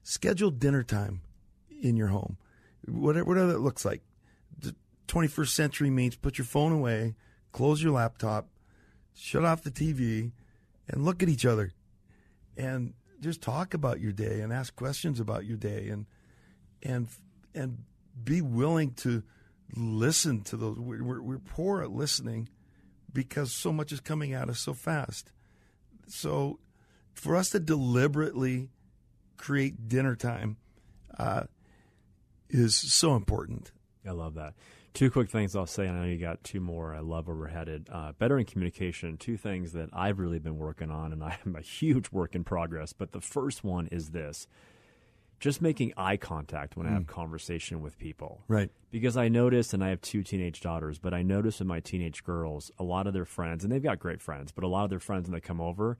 schedule 0.02 0.50
dinner 0.50 0.82
time 0.82 1.22
in 1.82 1.96
your 1.96 2.08
home, 2.08 2.36
whatever, 2.86 3.24
whatever 3.24 3.52
that 3.52 3.58
looks 3.60 3.84
like. 3.86 4.02
The 4.58 4.74
21st 5.08 5.48
century 5.48 5.90
means 5.90 6.14
put 6.16 6.36
your 6.38 6.44
phone 6.44 6.72
away, 6.72 7.14
close 7.54 7.80
your 7.80 7.92
laptop, 7.92 8.48
shut 9.14 9.44
off 9.44 9.62
the 9.62 9.70
TV, 9.70 10.32
and 10.88 11.04
look 11.04 11.22
at 11.22 11.28
each 11.28 11.46
other, 11.46 11.72
and 12.56 12.92
just 13.20 13.40
talk 13.40 13.72
about 13.72 14.00
your 14.00 14.12
day 14.12 14.40
and 14.40 14.52
ask 14.52 14.74
questions 14.74 15.20
about 15.20 15.46
your 15.46 15.56
day 15.56 15.88
and 15.88 16.04
and 16.82 17.08
and 17.54 17.78
be 18.22 18.42
willing 18.42 18.92
to 18.92 19.22
listen 19.76 20.42
to 20.42 20.56
those. 20.56 20.78
We're, 20.78 21.22
we're, 21.22 21.38
poor 21.38 21.82
at 21.82 21.90
listening 21.90 22.48
because 23.12 23.52
so 23.52 23.72
much 23.72 23.92
is 23.92 24.00
coming 24.00 24.34
at 24.34 24.48
us 24.48 24.58
so 24.58 24.74
fast. 24.74 25.32
So, 26.08 26.58
for 27.12 27.36
us 27.36 27.50
to 27.50 27.60
deliberately 27.60 28.68
create 29.36 29.88
dinner 29.88 30.16
time 30.16 30.56
uh, 31.16 31.44
is 32.50 32.76
so 32.76 33.14
important. 33.14 33.70
I 34.06 34.10
love 34.10 34.34
that. 34.34 34.54
Two 34.94 35.10
quick 35.10 35.28
things 35.28 35.56
I'll 35.56 35.66
say. 35.66 35.88
I 35.88 35.92
know 35.92 36.04
you 36.04 36.16
got 36.18 36.44
two 36.44 36.60
more. 36.60 36.94
I 36.94 37.00
love 37.00 37.26
where 37.26 37.34
we're 37.36 37.48
headed. 37.48 37.88
Uh, 37.90 38.12
better 38.12 38.38
in 38.38 38.44
communication. 38.46 39.16
Two 39.16 39.36
things 39.36 39.72
that 39.72 39.88
I've 39.92 40.20
really 40.20 40.38
been 40.38 40.56
working 40.56 40.88
on, 40.88 41.12
and 41.12 41.22
I 41.24 41.36
am 41.44 41.56
a 41.56 41.60
huge 41.60 42.12
work 42.12 42.36
in 42.36 42.44
progress. 42.44 42.92
But 42.92 43.10
the 43.10 43.20
first 43.20 43.64
one 43.64 43.88
is 43.88 44.10
this: 44.10 44.46
just 45.40 45.60
making 45.60 45.94
eye 45.96 46.16
contact 46.16 46.76
when 46.76 46.86
I 46.86 46.90
have 46.92 47.08
conversation 47.08 47.82
with 47.82 47.98
people. 47.98 48.42
Right. 48.46 48.70
Because 48.92 49.16
I 49.16 49.26
notice, 49.28 49.74
and 49.74 49.82
I 49.82 49.88
have 49.88 50.00
two 50.00 50.22
teenage 50.22 50.60
daughters, 50.60 51.00
but 51.00 51.12
I 51.12 51.22
notice 51.22 51.60
in 51.60 51.66
my 51.66 51.80
teenage 51.80 52.22
girls, 52.22 52.70
a 52.78 52.84
lot 52.84 53.08
of 53.08 53.14
their 53.14 53.24
friends, 53.24 53.64
and 53.64 53.72
they've 53.72 53.82
got 53.82 53.98
great 53.98 54.22
friends, 54.22 54.52
but 54.52 54.62
a 54.62 54.68
lot 54.68 54.84
of 54.84 54.90
their 54.90 55.00
friends 55.00 55.24
when 55.28 55.32
they 55.34 55.40
come 55.40 55.60
over, 55.60 55.98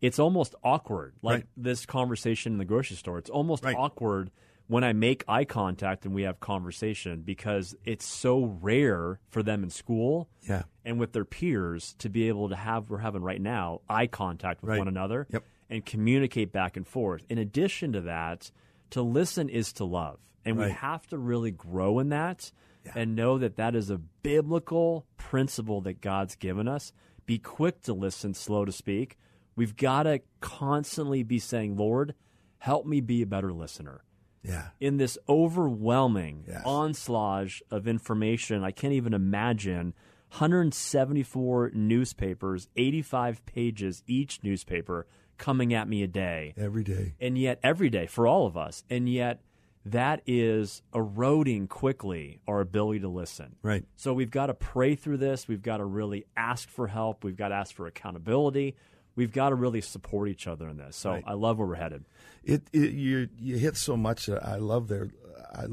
it's 0.00 0.20
almost 0.20 0.54
awkward. 0.62 1.14
Like 1.20 1.34
Right. 1.34 1.46
this 1.56 1.84
conversation 1.84 2.52
in 2.52 2.58
the 2.58 2.64
grocery 2.64 2.96
store, 2.96 3.18
it's 3.18 3.28
almost 3.28 3.64
Right. 3.64 3.74
awkward 3.76 4.30
when 4.70 4.84
I 4.84 4.92
make 4.92 5.24
eye 5.26 5.44
contact 5.44 6.04
and 6.06 6.14
we 6.14 6.22
have 6.22 6.38
conversation 6.38 7.22
because 7.22 7.74
it's 7.84 8.06
so 8.06 8.44
rare 8.62 9.18
for 9.28 9.42
them 9.42 9.64
in 9.64 9.70
school 9.70 10.28
Yeah. 10.48 10.62
and 10.84 11.00
with 11.00 11.12
their 11.12 11.24
peers 11.24 11.96
to 11.98 12.08
be 12.08 12.28
able 12.28 12.48
to 12.50 12.54
have 12.54 12.88
we're 12.88 12.98
having 12.98 13.20
right 13.22 13.40
now 13.40 13.80
eye 13.88 14.06
contact 14.06 14.62
with 14.62 14.68
Right. 14.70 14.78
one 14.78 14.86
another 14.86 15.26
Yep. 15.30 15.42
and 15.70 15.84
communicate 15.84 16.52
back 16.52 16.76
and 16.76 16.86
forth. 16.86 17.24
In 17.28 17.36
addition 17.36 17.92
to 17.94 18.00
that, 18.02 18.52
to 18.90 19.02
listen 19.02 19.48
is 19.48 19.72
to 19.72 19.84
love. 19.84 20.20
And 20.44 20.56
we 20.56 20.70
have 20.70 21.04
to 21.08 21.18
really 21.18 21.50
grow 21.50 21.98
in 21.98 22.10
that 22.10 22.52
and 22.94 23.16
know 23.16 23.38
that 23.38 23.56
that 23.56 23.74
is 23.74 23.90
a 23.90 23.98
biblical 23.98 25.04
principle 25.16 25.80
that 25.80 26.00
God's 26.00 26.36
given 26.36 26.68
us. 26.68 26.92
Be 27.26 27.38
quick 27.40 27.82
to 27.82 27.92
listen, 27.92 28.34
slow 28.34 28.64
to 28.64 28.72
speak. 28.72 29.18
We've 29.56 29.76
got 29.76 30.04
to 30.04 30.20
constantly 30.40 31.24
be 31.24 31.40
saying, 31.40 31.76
Lord, 31.76 32.14
help 32.58 32.86
me 32.86 33.00
be 33.00 33.20
a 33.22 33.26
better 33.26 33.52
listener 33.52 34.02
Yeah. 34.42 34.68
in 34.80 34.96
this 34.96 35.18
overwhelming 35.28 36.44
Yes. 36.48 36.62
onslaught 36.64 37.48
of 37.70 37.86
information. 37.86 38.64
I 38.64 38.70
can't 38.70 38.92
even 38.94 39.12
imagine 39.14 39.92
174 40.30 41.70
newspapers, 41.74 42.68
85 42.76 43.44
pages 43.46 44.02
each 44.06 44.42
newspaper 44.42 45.06
coming 45.38 45.72
at 45.74 45.88
me 45.88 46.02
a 46.02 46.06
day. 46.06 46.54
Every 46.56 46.84
day. 46.84 47.14
And 47.20 47.36
yet, 47.38 47.58
every 47.62 47.90
day 47.90 48.06
for 48.06 48.26
all 48.26 48.46
of 48.46 48.56
us. 48.56 48.84
And 48.90 49.08
yet, 49.08 49.40
that 49.84 50.20
is 50.26 50.82
eroding 50.94 51.66
quickly 51.66 52.40
our 52.46 52.60
ability 52.60 53.00
to 53.00 53.08
listen. 53.08 53.56
Right. 53.62 53.84
So 53.96 54.12
we've 54.12 54.30
got 54.30 54.46
to 54.46 54.54
pray 54.54 54.94
through 54.94 55.16
this. 55.16 55.48
We've 55.48 55.62
got 55.62 55.78
to 55.78 55.84
really 55.86 56.26
ask 56.36 56.68
for 56.68 56.86
help. 56.88 57.24
We've 57.24 57.36
got 57.36 57.48
to 57.48 57.54
ask 57.54 57.74
for 57.74 57.86
accountability. 57.86 58.76
We've 59.20 59.30
got 59.30 59.50
to 59.50 59.54
really 59.54 59.82
support 59.82 60.30
each 60.30 60.46
other 60.46 60.66
in 60.66 60.78
this. 60.78 60.96
So 60.96 61.10
Right. 61.10 61.24
I 61.26 61.34
love 61.34 61.58
where 61.58 61.68
we're 61.68 61.74
headed. 61.74 62.06
It, 62.42 62.62
it 62.72 62.92
you 62.92 63.28
you 63.38 63.58
hit 63.58 63.76
so 63.76 63.94
much 63.94 64.30
I 64.30 64.56
love 64.56 64.88
there. 64.88 65.10
I, 65.52 65.66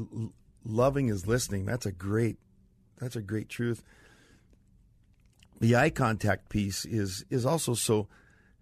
loving 0.66 1.08
is 1.08 1.26
listening. 1.26 1.64
That's 1.64 1.86
a 1.86 1.90
great 1.92 2.36
that's 2.98 3.16
a 3.16 3.22
great 3.22 3.48
truth. 3.48 3.82
The 5.60 5.76
eye 5.76 5.88
contact 5.88 6.50
piece 6.50 6.84
is 6.84 7.24
is 7.30 7.46
also 7.46 7.72
so. 7.72 8.06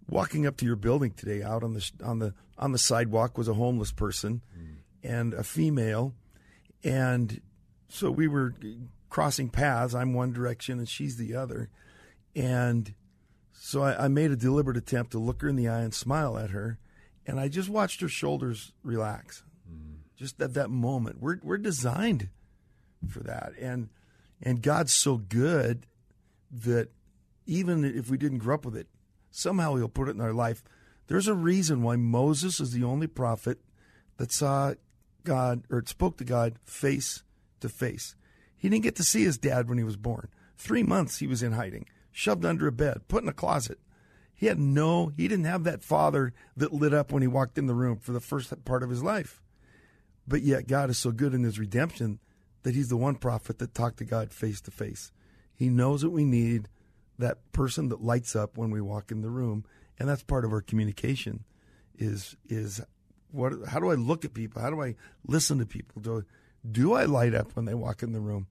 Walking 0.09 0.47
up 0.47 0.57
to 0.59 0.65
your 0.65 0.77
building 0.77 1.11
today, 1.11 1.43
out 1.43 1.65
on 1.65 1.75
the 1.75 1.91
on 2.05 2.21
the 2.21 2.33
on 2.57 2.71
the 2.71 2.79
sidewalk 2.79 3.37
was 3.37 3.49
a 3.49 3.55
homeless 3.55 3.91
person 3.91 4.41
mm. 4.57 4.77
and 5.03 5.35
a 5.35 5.43
female, 5.43 6.15
and 6.85 7.41
so 7.89 8.13
we 8.13 8.29
were 8.29 8.55
crossing 9.11 9.49
paths. 9.49 9.97
I'm 9.97 10.15
one 10.15 10.33
direction 10.33 10.79
and 10.79 10.89
she's 10.89 11.17
the 11.17 11.35
other, 11.35 11.71
and 12.37 12.95
so 13.59 13.83
I, 13.83 14.05
I 14.05 14.09
made 14.09 14.31
a 14.31 14.37
deliberate 14.37 14.77
attempt 14.77 15.13
to 15.13 15.19
look 15.19 15.43
her 15.43 15.49
in 15.49 15.57
the 15.57 15.69
eye 15.69 15.81
and 15.81 15.95
smile 15.95 16.39
at 16.39 16.51
her, 16.51 16.79
and 17.27 17.41
I 17.41 17.49
just 17.49 17.69
watched 17.69 18.01
her 18.01 18.09
shoulders 18.09 18.73
relax. 18.83 19.43
Mm. 19.71 19.99
Just 20.17 20.41
at 20.41 20.55
that 20.55 20.71
moment, 20.71 21.21
we're 21.21 21.39
we're 21.43 21.59
designed 21.59 22.29
for 23.09 23.21
that, 23.21 23.53
and 23.61 23.89
and 24.43 24.63
God's 24.63 24.95
so 24.95 25.17
good 25.17 25.87
that 26.51 26.91
even 27.47 27.85
if 27.85 28.11
we 28.11 28.19
didn't 28.19 28.39
grow 28.39 28.55
up 28.55 28.65
with 28.65 28.77
it, 28.77 28.89
somehow 29.31 29.77
He'll 29.77 29.89
put 29.89 30.09
it 30.09 30.17
in 30.17 30.21
our 30.21 30.33
life. 30.33 30.63
There's 31.09 31.29
a 31.29 31.35
reason 31.35 31.83
why 31.83 31.97
Moses 31.97 32.61
is 32.61 32.73
the 32.73 32.85
only 32.85 33.07
prophet 33.07 33.61
that 34.17 34.33
saw 34.33 34.75
God 35.25 35.65
or 35.71 35.83
spoke 35.87 36.17
to 36.19 36.25
God 36.25 36.59
face 36.65 37.23
to 37.61 37.69
face. 37.69 38.15
He 38.57 38.69
didn't 38.69 38.85
get 38.85 38.97
to 38.97 39.05
see 39.05 39.25
his 39.25 39.39
dad 39.39 39.69
when 39.69 39.79
he 39.79 39.85
was 39.85 39.97
born. 39.97 40.29
Three 40.57 40.83
months 40.83 41.19
he 41.19 41.27
was 41.27 41.43
in 41.43 41.53
hiding, 41.53 41.87
shoved 42.17 42.47
under 42.47 42.67
a 42.67 42.73
bed, 42.73 43.03
put 43.09 43.23
in 43.23 43.29
a 43.29 43.33
closet. 43.33 43.79
He 44.35 44.47
had 44.47 44.59
no, 44.59 45.13
he 45.19 45.29
didn't 45.29 45.45
have 45.45 45.65
that 45.65 45.85
father 45.85 46.33
that 46.57 46.73
lit 46.73 46.95
up 46.95 47.13
when 47.13 47.21
he 47.21 47.29
walked 47.29 47.59
in 47.59 47.67
the 47.67 47.75
room 47.75 47.99
for 47.99 48.13
the 48.13 48.21
first 48.21 48.65
part 48.65 48.83
of 48.83 48.89
his 48.89 49.03
life. 49.03 49.43
But 50.27 50.41
yet 50.41 50.67
God 50.67 50.89
is 50.89 50.97
so 50.97 51.13
good 51.13 51.35
in 51.35 51.45
his 51.45 51.59
redemption 51.59 52.19
that 52.63 52.75
he's 52.75 52.89
the 52.89 52.97
one 52.97 53.17
prophet 53.17 53.59
that 53.59 53.75
talked 53.75 53.99
to 53.99 54.07
God 54.07 54.33
face 54.33 54.63
to 54.63 54.71
face. 54.71 55.13
He 55.55 55.69
knows 55.69 56.01
that 56.01 56.11
we 56.11 56.25
need 56.25 56.71
that 57.19 57.53
person 57.53 57.91
that 57.91 58.03
lights 58.03 58.35
up 58.35 58.57
when 58.57 58.71
we 58.71 58.81
walk 58.81 59.11
in 59.11 59.21
the 59.21 59.29
room, 59.29 59.67
and 59.99 60.09
that's 60.09 60.23
part 60.23 60.47
of 60.47 60.53
our 60.53 60.63
communication. 60.63 61.45
Is 61.99 62.35
is 62.49 62.81
what? 63.31 63.53
How 63.69 63.79
do 63.79 63.91
I 63.91 63.95
look 63.95 64.25
at 64.25 64.33
people? 64.33 64.63
How 64.63 64.71
do 64.71 64.83
I 64.83 64.97
listen 65.27 65.59
to 65.59 65.67
people? 65.67 66.01
Do 66.01 66.25
do 66.71 66.95
I 66.95 67.05
light 67.05 67.35
up 67.35 67.55
when 67.55 67.67
they 67.67 67.75
walk 67.75 68.03
in 68.03 68.13
the 68.13 68.21
room, 68.21 68.47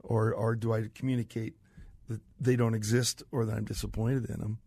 or 0.00 0.32
or 0.32 0.54
do 0.54 0.72
I 0.72 0.88
communicate 0.94 1.54
that 2.08 2.20
they 2.40 2.56
don't 2.56 2.74
exist 2.74 3.22
or 3.30 3.44
that 3.44 3.56
I'm 3.56 3.64
disappointed 3.64 4.28
in 4.30 4.40
them? 4.40 4.58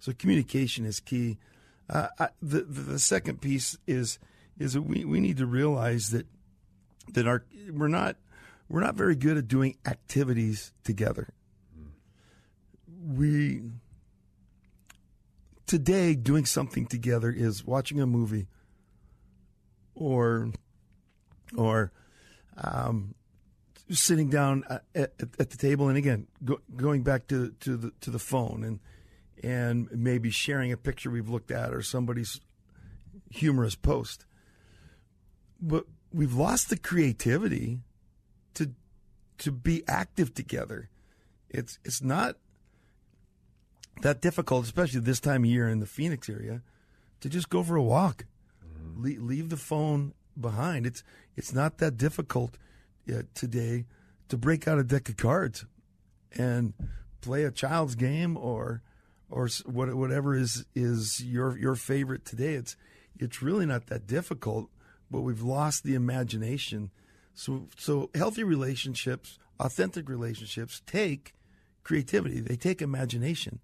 So 0.00 0.12
communication 0.12 0.84
is 0.84 1.00
key. 1.00 1.38
Uh, 1.90 2.08
I, 2.18 2.28
the, 2.40 2.62
the 2.62 2.98
second 2.98 3.40
piece 3.40 3.76
is 3.86 4.18
is 4.58 4.72
that 4.72 4.82
we, 4.82 5.04
we 5.04 5.20
need 5.20 5.36
to 5.38 5.46
realize 5.46 6.10
that 6.10 6.26
that 7.12 7.26
our 7.26 7.44
we're 7.70 7.88
not 7.88 8.16
we're 8.68 8.80
not 8.80 8.94
very 8.94 9.16
good 9.16 9.36
at 9.36 9.48
doing 9.48 9.76
activities 9.86 10.72
together. 10.84 11.28
We 13.06 13.62
today 15.66 16.14
doing 16.14 16.44
something 16.44 16.86
together 16.86 17.30
is 17.30 17.64
watching 17.64 18.00
a 18.00 18.06
movie 18.06 18.48
or 19.94 20.50
or 21.56 21.92
um, 22.56 23.14
sitting 23.90 24.28
down 24.28 24.64
at, 24.68 24.82
at, 24.94 25.12
at, 25.38 25.50
the 25.50 25.56
table 25.56 25.88
and 25.88 25.96
again 25.96 26.26
go, 26.44 26.60
going 26.76 27.02
back 27.02 27.26
to, 27.28 27.50
to 27.60 27.76
the 27.76 27.92
to 28.00 28.10
the 28.10 28.18
phone 28.18 28.62
and 28.64 28.80
and 29.42 29.88
maybe 29.92 30.30
sharing 30.30 30.72
a 30.72 30.76
picture 30.76 31.10
we've 31.10 31.28
looked 31.28 31.50
at 31.50 31.72
or 31.72 31.82
somebody's 31.82 32.40
humorous 33.30 33.74
post. 33.74 34.24
But 35.60 35.84
we've 36.12 36.34
lost 36.34 36.70
the 36.70 36.76
creativity 36.76 37.80
to 38.54 38.72
to 39.38 39.52
be 39.52 39.84
active 39.88 40.34
together. 40.34 40.90
It's 41.48 41.78
it's 41.84 42.02
not 42.02 42.36
that 44.02 44.20
difficult 44.20 44.64
especially 44.64 45.00
this 45.00 45.20
time 45.20 45.44
of 45.44 45.50
year 45.50 45.68
in 45.68 45.80
the 45.80 45.86
Phoenix 45.86 46.28
area 46.28 46.62
to 47.20 47.28
just 47.28 47.48
go 47.48 47.62
for 47.62 47.76
a 47.76 47.82
walk. 47.82 48.26
Mm-hmm. 48.64 49.02
leave, 49.02 49.22
leave 49.22 49.48
the 49.48 49.56
phone 49.56 50.14
behind. 50.38 50.86
It's 50.86 51.02
it's 51.36 51.52
not 51.52 51.78
that 51.78 51.96
difficult 51.96 52.58
uh, 53.12 53.22
today 53.34 53.86
to 54.28 54.36
break 54.36 54.68
out 54.68 54.78
a 54.78 54.84
deck 54.84 55.08
of 55.08 55.16
cards 55.16 55.64
and 56.36 56.74
play 57.20 57.44
a 57.44 57.50
child's 57.50 57.94
game 57.94 58.36
or 58.36 58.82
or 59.30 59.48
whatever 59.66 60.34
is 60.34 60.64
is 60.74 61.22
your 61.22 61.58
your 61.58 61.74
favorite 61.74 62.24
today. 62.24 62.54
It's 62.54 62.76
it's 63.18 63.42
really 63.42 63.66
not 63.66 63.86
that 63.88 64.06
difficult, 64.06 64.70
but 65.10 65.20
we've 65.20 65.42
lost 65.42 65.84
the 65.84 65.94
imagination. 65.94 66.90
So 67.34 67.68
so 67.76 68.10
healthy 68.14 68.44
relationships, 68.44 69.38
authentic 69.60 70.08
relationships 70.08 70.82
take 70.86 71.34
creativity. 71.84 72.40
They 72.40 72.56
take 72.56 72.80
imagination. 72.80 73.60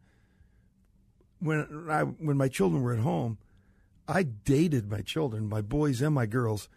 When 1.40 1.86
I 1.90 2.02
when 2.02 2.36
my 2.36 2.48
children 2.48 2.82
were 2.82 2.92
at 2.92 3.00
home, 3.00 3.38
I 4.06 4.22
dated 4.22 4.90
my 4.90 5.00
children, 5.00 5.48
my 5.48 5.62
boys 5.62 6.02
and 6.02 6.14
my 6.14 6.26
girls 6.26 6.68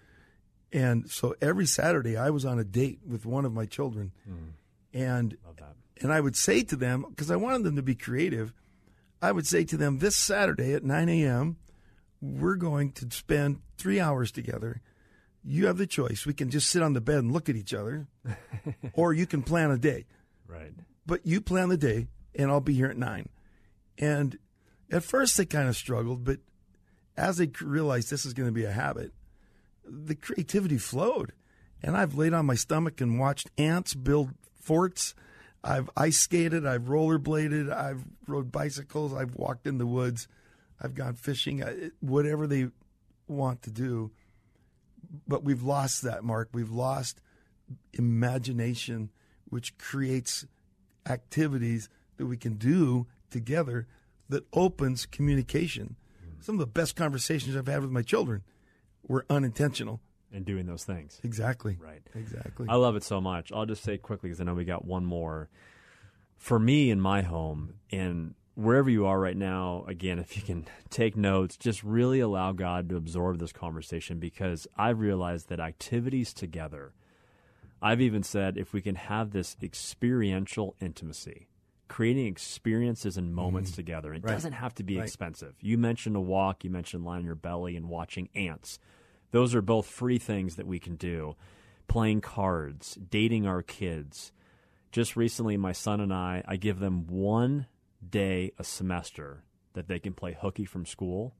and 0.72 1.10
so 1.10 1.36
every 1.42 1.66
Saturday 1.66 2.18
I 2.18 2.30
was 2.30 2.46
on 2.46 2.60
a 2.60 2.64
date 2.64 3.00
with 3.08 3.26
one 3.26 3.46
of 3.46 3.54
my 3.54 3.66
children. 3.66 4.12
Mm. 4.30 4.52
And 4.94 5.38
and 6.02 6.14
I 6.14 6.20
would 6.20 6.36
say 6.36 6.64
to 6.64 6.76
them, 6.76 7.06
because 7.10 7.32
I 7.32 7.36
wanted 7.36 7.64
them 7.64 7.76
to 7.76 7.82
be 7.82 7.96
creative, 7.96 8.54
I 9.22 9.32
would 9.32 9.48
say 9.48 9.64
to 9.66 9.78
them, 9.78 10.00
this 10.00 10.16
Saturday 10.16 10.74
at 10.74 10.84
9 10.84 11.10
a.m., 11.10 11.58
we're 12.22 12.56
going 12.56 12.92
to 12.94 13.10
spend 13.12 13.62
three 13.78 14.00
hours 14.00 14.32
together. 14.32 14.82
You 15.44 15.68
have 15.68 15.78
the 15.78 15.88
choice. 15.88 16.26
We 16.26 16.34
can 16.34 16.50
just 16.50 16.70
sit 16.70 16.84
on 16.84 16.94
the 16.94 17.02
bed 17.02 17.20
and 17.20 17.32
look 17.32 17.50
at 17.50 17.56
each 17.56 17.74
other, 17.74 18.08
or 18.94 19.14
you 19.14 19.26
can 19.26 19.44
plan 19.44 19.72
a 19.72 19.78
day. 19.78 20.06
Right. 20.48 20.74
But 21.06 21.26
you 21.26 21.42
plan 21.42 21.70
the 21.70 21.78
day, 21.78 22.08
and 22.36 22.52
I'll 22.52 22.62
be 22.62 22.74
here 22.74 22.88
at 22.88 22.98
9. 22.98 23.30
And 23.98 24.38
at 24.92 25.04
first 25.04 25.38
they 25.38 25.46
kind 25.46 25.70
of 25.70 25.76
struggled, 25.76 26.24
but 26.24 26.40
as 27.16 27.38
they 27.38 27.50
realized 27.62 28.10
this 28.10 28.26
is 28.26 28.34
going 28.34 28.50
to 28.50 28.54
be 28.54 28.66
a 28.66 28.72
habit, 28.72 29.14
the 29.88 30.16
creativity 30.16 30.78
flowed. 30.78 31.34
And 31.82 31.96
I've 31.96 32.16
laid 32.16 32.34
on 32.34 32.46
my 32.46 32.56
stomach 32.56 33.02
and 33.02 33.20
watched 33.20 33.52
ants 33.58 33.94
build 33.94 34.32
forts. 34.62 35.14
I've 35.64 35.90
ice 35.96 36.18
skated. 36.18 36.66
I've 36.66 36.84
rollerbladed. 36.84 37.72
I've 37.72 38.04
rode 38.28 38.52
bicycles. 38.52 39.14
I've 39.14 39.36
walked 39.36 39.68
in 39.68 39.78
the 39.78 39.86
woods. 39.86 40.28
I've 40.82 40.96
gone 40.96 41.16
fishing. 41.16 41.92
Whatever 42.00 42.48
they 42.48 42.70
want 43.28 43.62
to 43.64 43.72
do. 43.72 44.12
But 45.28 45.44
we've 45.44 45.64
lost 45.64 46.02
that, 46.02 46.24
Marc. 46.24 46.50
We've 46.52 46.72
lost 46.72 47.22
imagination, 47.94 49.12
which 49.46 49.78
creates 49.78 50.46
activities 51.08 51.90
that 52.18 52.26
we 52.26 52.38
can 52.38 52.56
do 52.56 53.08
together 53.30 53.88
that 54.30 54.46
opens 54.54 55.06
communication. 55.06 55.96
Mm. 56.26 56.44
Some 56.44 56.56
of 56.56 56.60
the 56.60 56.68
best 56.68 56.96
conversations 56.96 57.56
I've 57.56 57.68
had 57.68 57.82
with 57.82 57.92
my 57.92 58.02
children 58.02 58.44
were 59.08 59.26
unintentional. 59.30 60.02
And 60.30 60.46
doing 60.46 60.66
those 60.66 60.84
things. 60.84 61.22
Exactly. 61.24 61.78
Right. 61.80 62.02
Exactly. 62.14 62.68
I 62.70 62.76
love 62.76 62.98
it 62.98 63.04
so 63.04 63.22
much. 63.22 63.54
I'll 63.54 63.66
just 63.66 63.82
say 63.82 63.98
quickly 63.98 64.28
because 64.30 64.42
I 64.42 64.44
know 64.44 64.56
we 64.56 64.66
got 64.66 64.84
one 64.84 65.06
more. 65.06 65.50
For 66.36 66.60
me 66.60 66.92
in 66.92 67.00
my 67.00 67.22
home, 67.22 67.76
and 67.92 68.36
wherever 68.58 68.90
you 68.90 69.06
are 69.06 69.20
right 69.20 69.38
now, 69.38 69.86
again, 69.88 70.20
if 70.20 70.36
you 70.36 70.42
can 70.42 70.66
take 70.90 71.16
notes, 71.16 71.56
just 71.56 71.84
really 71.84 72.20
allow 72.20 72.52
God 72.52 72.90
to 72.90 72.98
absorb 72.98 73.40
this 73.40 73.54
conversation 73.54 74.20
because 74.20 74.68
I've 74.76 75.00
realized 75.00 75.50
that 75.50 75.60
activities 75.60 76.34
together, 76.34 76.94
I've 77.82 78.02
even 78.02 78.24
said 78.24 78.58
if 78.58 78.74
we 78.74 78.82
can 78.82 78.96
have 78.96 79.32
this 79.32 79.56
experiential 79.62 80.76
intimacy, 80.82 81.48
creating 81.88 82.26
experiences 82.26 83.16
and 83.16 83.34
moments 83.34 83.72
mm 83.72 83.76
together. 83.76 84.14
It 84.14 84.24
right. 84.24 84.34
doesn't 84.34 84.54
have 84.54 84.74
to 84.76 84.84
be 84.84 84.98
right. 84.98 85.06
expensive. 85.06 85.56
You 85.62 85.78
mentioned 85.78 86.16
a 86.16 86.22
walk, 86.22 86.64
you 86.64 86.72
mentioned 86.72 87.06
lying 87.06 87.20
on 87.20 87.26
your 87.26 87.36
belly 87.36 87.76
and 87.76 87.88
watching 87.88 88.28
ants. 88.34 88.80
Those 89.32 89.56
are 89.56 89.62
both 89.62 89.88
free 89.88 90.18
things 90.18 90.56
that 90.56 90.68
we 90.68 90.80
can 90.80 90.96
do. 90.96 91.36
Playing 91.88 92.22
cards, 92.22 92.98
dating 93.10 93.48
our 93.48 93.62
kids. 93.62 94.32
Just 94.92 95.16
recently, 95.16 95.58
my 95.58 95.72
son 95.72 96.02
and 96.02 96.14
I, 96.14 96.44
I 96.48 96.58
give 96.58 96.80
them 96.80 97.08
one 97.08 97.68
day 98.08 98.52
a 98.58 98.64
semester 98.64 99.44
that 99.74 99.88
they 99.88 100.00
can 100.00 100.14
play 100.14 100.36
hooky 100.40 100.66
from 100.66 100.86
school, 100.86 101.36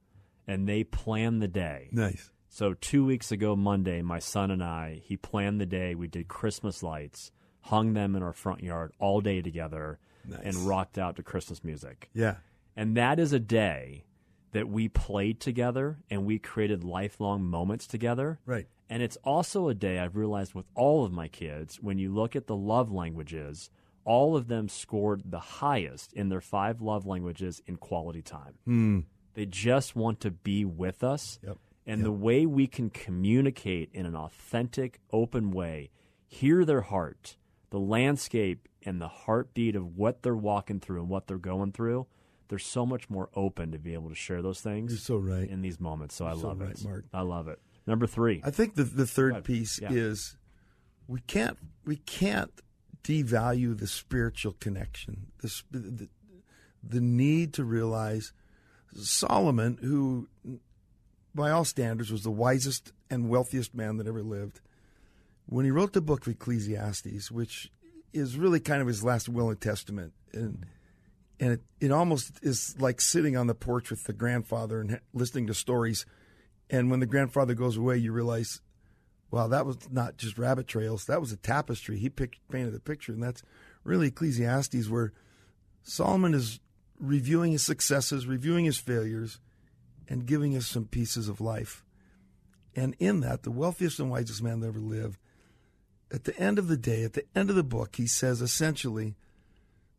and 0.46 0.68
they 0.68 0.84
plan 0.84 1.40
the 1.40 1.48
day. 1.48 1.90
Nice. 1.92 2.32
So, 2.50 2.74
two 2.74 3.06
weeks 3.06 3.32
ago, 3.32 3.56
Monday, 3.56 4.02
my 4.02 4.20
son 4.20 4.52
and 4.52 4.64
I, 4.64 5.02
he 5.04 5.18
planned 5.18 5.60
the 5.60 5.66
day. 5.66 5.96
We 5.96 6.08
did 6.08 6.28
Christmas 6.28 6.82
lights, 6.82 7.32
hung 7.62 7.94
them 7.94 8.16
in 8.16 8.24
our 8.24 8.34
front 8.34 8.64
yard 8.64 8.94
all 9.00 9.22
day 9.22 9.42
together 9.42 10.00
nice. 10.26 10.40
and 10.44 10.68
rocked 10.68 10.98
out 10.98 11.18
to 11.18 11.24
Christmas 11.24 11.64
music. 11.64 12.10
Yeah. 12.14 12.36
And 12.76 12.96
that 12.96 13.20
is 13.20 13.34
a 13.34 13.40
day 13.40 14.06
that 14.58 14.68
we 14.68 14.90
played 14.90 15.40
together 15.40 16.00
and 16.10 16.26
we 16.26 16.40
created 16.40 16.84
lifelong 16.84 17.44
moments 17.44 17.86
together. 17.86 18.40
Right. 18.44 18.66
And 18.90 19.04
it's 19.04 19.18
also 19.24 19.70
a 19.70 19.76
day 19.76 20.00
I've 20.00 20.16
realized 20.16 20.56
with 20.56 20.66
all 20.74 21.06
of 21.06 21.12
my 21.12 21.28
kids, 21.28 21.80
when 21.80 22.00
you 22.00 22.12
look 22.12 22.36
at 22.36 22.48
the 22.48 22.56
love 22.56 22.92
languages, 22.92 23.70
all 24.04 24.36
of 24.36 24.48
them 24.48 24.68
scored 24.68 25.22
the 25.24 25.38
highest 25.38 26.12
in 26.14 26.30
their 26.30 26.42
five 26.42 26.82
love 26.82 27.06
languages 27.06 27.62
in 27.68 27.76
quality 27.76 28.24
time. 28.24 28.56
Mm. 28.68 29.04
They 29.36 29.46
just 29.46 29.96
want 29.96 30.22
to 30.22 30.32
be 30.32 30.66
with 30.66 31.04
us. 31.04 31.38
Yep. 31.44 31.58
And 31.86 32.00
yep. 32.00 32.06
the 32.06 32.12
way 32.12 32.48
we 32.48 32.66
can 32.66 32.90
communicate 32.90 33.92
in 33.94 34.08
an 34.08 34.16
authentic, 34.16 35.00
open 35.14 35.52
way, 35.52 35.92
hear 36.26 36.66
their 36.66 36.82
heart, 36.82 37.38
the 37.70 37.80
landscape 37.80 38.68
and 38.82 39.00
the 39.00 39.08
heartbeat 39.08 39.76
of 39.76 39.96
what 39.96 40.24
they're 40.24 40.36
walking 40.36 40.80
through 40.80 41.02
and 41.02 41.10
what 41.10 41.28
they're 41.28 41.38
going 41.38 41.74
through, 41.74 42.08
they're 42.48 42.60
so 42.60 42.86
much 42.86 43.10
more 43.10 43.30
open 43.36 43.72
to 43.72 43.80
be 43.80 43.94
able 43.94 44.10
to 44.10 44.16
share 44.16 44.42
those 44.42 44.62
things. 44.62 44.92
You're 44.92 45.00
so 45.00 45.18
right 45.18 45.50
in 45.50 45.62
these 45.62 45.80
moments. 45.80 46.16
So 46.16 46.26
You're 46.26 46.34
I 46.34 46.36
love 46.36 46.60
so 46.60 46.66
it, 46.66 46.84
Marc. 46.84 47.06
I 47.14 47.22
love 47.22 47.48
it. 47.48 47.60
Number 47.86 48.08
three. 48.08 48.42
I 48.44 48.52
think 48.52 48.76
the 48.76 48.84
the 48.84 49.08
third 49.08 49.44
piece 49.44 49.80
yeah. 49.82 49.90
is 49.92 50.38
we 51.08 51.22
can't 51.22 51.58
we 51.86 51.98
can't 51.98 52.52
devalue 53.04 53.78
the 53.78 53.88
spiritual 53.88 54.54
connection. 54.60 55.28
The, 55.40 55.64
the 55.72 56.10
the 56.84 57.02
need 57.02 57.54
to 57.54 57.64
realize 57.64 58.34
Solomon, 58.94 59.78
who 59.82 60.28
by 61.34 61.52
all 61.52 61.66
standards 61.66 62.12
was 62.12 62.24
the 62.24 62.32
wisest 62.32 62.92
and 63.10 63.30
wealthiest 63.30 63.74
man 63.74 63.98
that 63.98 64.08
ever 64.08 64.24
lived, 64.24 64.60
when 65.46 65.66
he 65.66 65.72
wrote 65.72 65.94
the 65.94 66.02
book 66.02 66.28
of 66.28 66.34
Ecclesiastes, 66.34 67.32
which 67.32 67.72
is 68.14 68.38
really 68.38 68.60
kind 68.60 68.82
of 68.82 68.88
his 68.88 69.04
last 69.04 69.30
will 69.30 69.50
and 69.50 69.62
testament, 69.62 70.14
and 70.34 70.66
and 71.40 71.54
it, 71.54 71.62
it 71.80 71.92
almost 71.92 72.40
is 72.42 72.76
like 72.80 73.00
sitting 73.00 73.38
on 73.38 73.48
the 73.48 73.56
porch 73.56 73.90
with 73.90 74.04
the 74.06 74.14
grandfather 74.14 74.82
and 74.82 75.00
listening 75.14 75.48
to 75.48 75.54
stories. 75.54 76.06
And 76.70 76.90
when 76.90 77.00
the 77.00 77.06
grandfather 77.06 77.54
goes 77.54 77.78
away, 77.78 77.98
you 77.98 78.12
realize, 78.12 78.62
wow, 79.32 79.48
that 79.48 79.66
was 79.66 79.78
not 79.92 80.18
just 80.18 80.38
rabbit 80.38 80.68
trails; 80.68 81.06
that 81.06 81.22
was 81.22 81.32
a 81.32 81.38
tapestry. 81.38 81.98
He 81.98 82.10
picked, 82.10 82.40
painted 82.50 82.74
the 82.74 82.80
picture, 82.80 83.14
and 83.14 83.24
that's 83.24 83.44
really 83.84 84.08
Ecclesiastes, 84.08 84.90
where 84.90 85.14
Solomon 85.84 86.34
is 86.34 86.60
reviewing 87.00 87.52
his 87.52 87.66
successes, 87.66 88.26
reviewing 88.28 88.66
his 88.66 88.78
failures, 88.78 89.40
and 90.08 90.26
giving 90.26 90.56
us 90.58 90.66
some 90.66 90.86
pieces 90.86 91.30
of 91.30 91.40
life. 91.40 91.86
And 92.76 92.96
in 93.00 93.22
that, 93.22 93.44
the 93.44 93.52
wealthiest 93.52 94.00
and 94.00 94.10
wisest 94.10 94.44
man 94.44 94.60
that 94.60 94.68
ever 94.68 94.80
lived 94.80 95.20
at 96.12 96.24
the 96.24 96.38
end 96.38 96.58
of 96.60 96.68
the 96.68 96.78
day, 96.78 97.04
at 97.04 97.14
the 97.14 97.26
end 97.36 97.50
of 97.50 97.56
the 97.56 97.64
book, 97.64 97.96
he 97.96 98.08
says 98.08 98.42
essentially, 98.42 99.16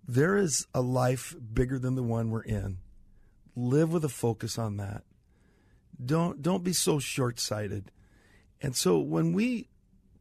there 0.09 0.38
is 0.38 0.66
a 0.75 0.81
life 0.81 1.37
bigger 1.53 1.79
than 1.79 1.94
the 1.94 2.03
one 2.03 2.31
we're 2.31 2.40
in. 2.40 2.79
Live 3.55 3.92
with 3.92 4.05
a 4.05 4.09
focus 4.09 4.59
on 4.59 4.79
that. 4.79 5.05
Don't 6.03 6.40
don't 6.40 6.64
be 6.64 6.73
so 6.73 6.99
short 6.99 7.38
sighted. 7.38 7.92
And 8.62 8.75
so 8.75 8.99
when 8.99 9.35
we 9.35 9.68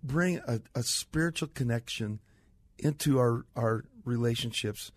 bring 0.03 0.39
a, 0.47 0.59
a 0.75 0.83
spiritual 0.83 1.47
connection 1.47 2.19
into 2.77 3.17
our, 3.17 3.45
our 3.55 3.85
relationships, 4.03 4.91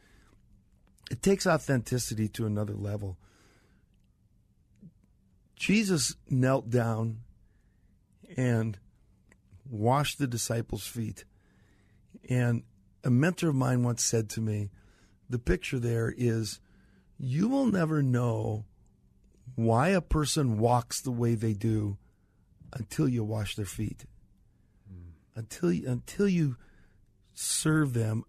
it 1.10 1.22
takes 1.22 1.46
authenticity 1.46 2.28
to 2.28 2.44
another 2.44 2.74
level. 2.74 3.16
Jesus 5.56 6.16
knelt 6.28 6.70
down 6.70 7.20
and 8.36 8.78
washed 9.68 10.18
the 10.18 10.26
disciples' 10.26 10.86
feet. 10.86 11.24
And 12.28 12.62
a 13.04 13.10
mentor 13.10 13.50
of 13.50 13.54
mine 13.54 13.82
once 13.82 14.04
said 14.04 14.28
to 14.30 14.40
me, 14.40 14.70
the 15.30 15.38
picture 15.38 15.78
there 15.78 16.12
is 16.14 16.60
you 17.18 17.48
will 17.48 17.66
never 17.66 18.02
know 18.02 18.64
why 19.54 19.88
a 19.88 20.00
person 20.00 20.58
walks 20.58 21.00
the 21.00 21.10
way 21.10 21.34
they 21.34 21.52
do 21.52 21.96
until 22.72 23.08
you 23.08 23.24
wash 23.24 23.56
their 23.56 23.64
feet. 23.64 24.04
Until 25.36 25.72
you, 25.72 25.88
until 25.88 26.28
you 26.28 26.56
serve 27.32 27.94
them 27.94 28.24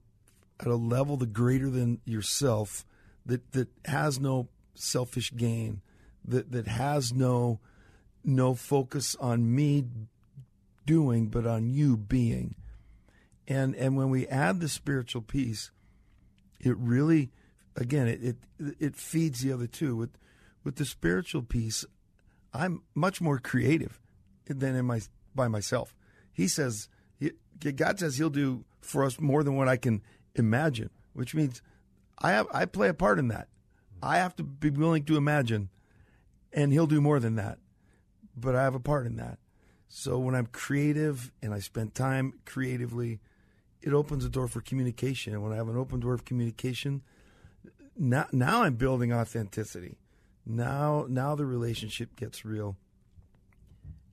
at 0.60 0.68
a 0.68 0.76
level 0.76 1.18
the 1.18 1.26
greater 1.26 1.70
than 1.70 2.00
yourself 2.06 2.86
that 3.26 3.52
that 3.52 3.68
has 3.86 4.20
no 4.20 4.48
selfish 4.76 5.36
gain 5.36 5.82
that 6.24 6.52
that 6.52 6.68
has 6.68 7.12
no 7.12 7.60
no 8.24 8.54
focus 8.54 9.16
on 9.20 9.54
me 9.54 9.84
doing 10.86 11.28
but 11.28 11.46
on 11.46 11.70
you 11.70 11.98
being 11.98 12.56
and 13.48 13.76
and 13.76 13.98
when 13.98 14.10
we 14.10 14.28
add 14.28 14.60
the 14.60 14.70
spiritual 14.70 15.22
piece 15.22 15.72
it 16.62 16.78
really 16.78 17.32
again 17.76 18.08
it 18.08 18.24
it, 18.24 18.38
it 18.80 18.96
feeds 18.96 19.42
the 19.42 19.52
other 19.52 19.68
two. 19.68 19.96
With 19.96 20.18
with 20.64 20.76
the 20.76 20.86
spiritual 20.86 21.42
piece 21.42 21.86
i'm 22.54 22.84
much 22.94 23.22
more 23.22 23.40
creative 23.40 24.00
than 24.46 24.76
in 24.76 24.86
my 24.86 25.02
by 25.34 25.48
myself. 25.48 25.96
He 26.32 26.48
says 26.48 26.88
he, 27.20 27.32
god 27.72 28.00
says 28.00 28.18
he'll 28.18 28.30
do 28.30 28.64
for 28.82 29.04
us 29.04 29.20
more 29.20 29.44
than 29.44 29.56
what 29.56 29.68
i 29.68 29.78
can 29.78 30.02
imagine 30.36 30.90
which 31.14 31.36
means 31.36 31.62
i 32.20 32.32
have 32.32 32.48
i 32.54 32.66
play 32.66 32.90
a 32.90 32.94
part 32.94 33.20
in 33.20 33.28
that. 33.30 33.48
I 34.04 34.18
have 34.18 34.36
to 34.38 34.44
be 34.44 34.70
willing 34.70 35.04
to 35.06 35.18
imagine 35.18 35.70
and 36.54 36.74
he'll 36.74 36.88
do 36.88 37.02
more 37.02 37.20
than 37.20 37.36
that. 37.36 37.60
But 38.36 38.56
i 38.56 38.64
have 38.64 38.76
a 38.76 38.80
part 38.80 39.06
in 39.06 39.16
that. 39.18 39.40
So 39.88 40.20
when 40.20 40.36
i'm 40.36 40.48
creative 40.48 41.32
and 41.42 41.54
i 41.54 41.60
spend 41.60 41.96
time 41.96 42.34
creatively 42.46 43.20
it 43.82 43.94
opens 43.94 44.26
a 44.26 44.30
door 44.30 44.48
for 44.48 44.62
communication. 44.62 45.34
And 45.34 45.44
when 45.44 45.54
I 45.54 45.56
have 45.56 45.68
an 45.68 45.78
open 45.78 46.00
door 46.00 46.14
of 46.14 46.26
communication, 46.26 47.02
now 47.98 48.28
now 48.32 48.64
I'm 48.64 48.76
building 48.76 49.14
authenticity. 49.14 49.98
Now 50.46 51.06
now 51.10 51.36
the 51.36 51.46
relationship 51.46 52.16
gets 52.16 52.46
real. 52.46 52.78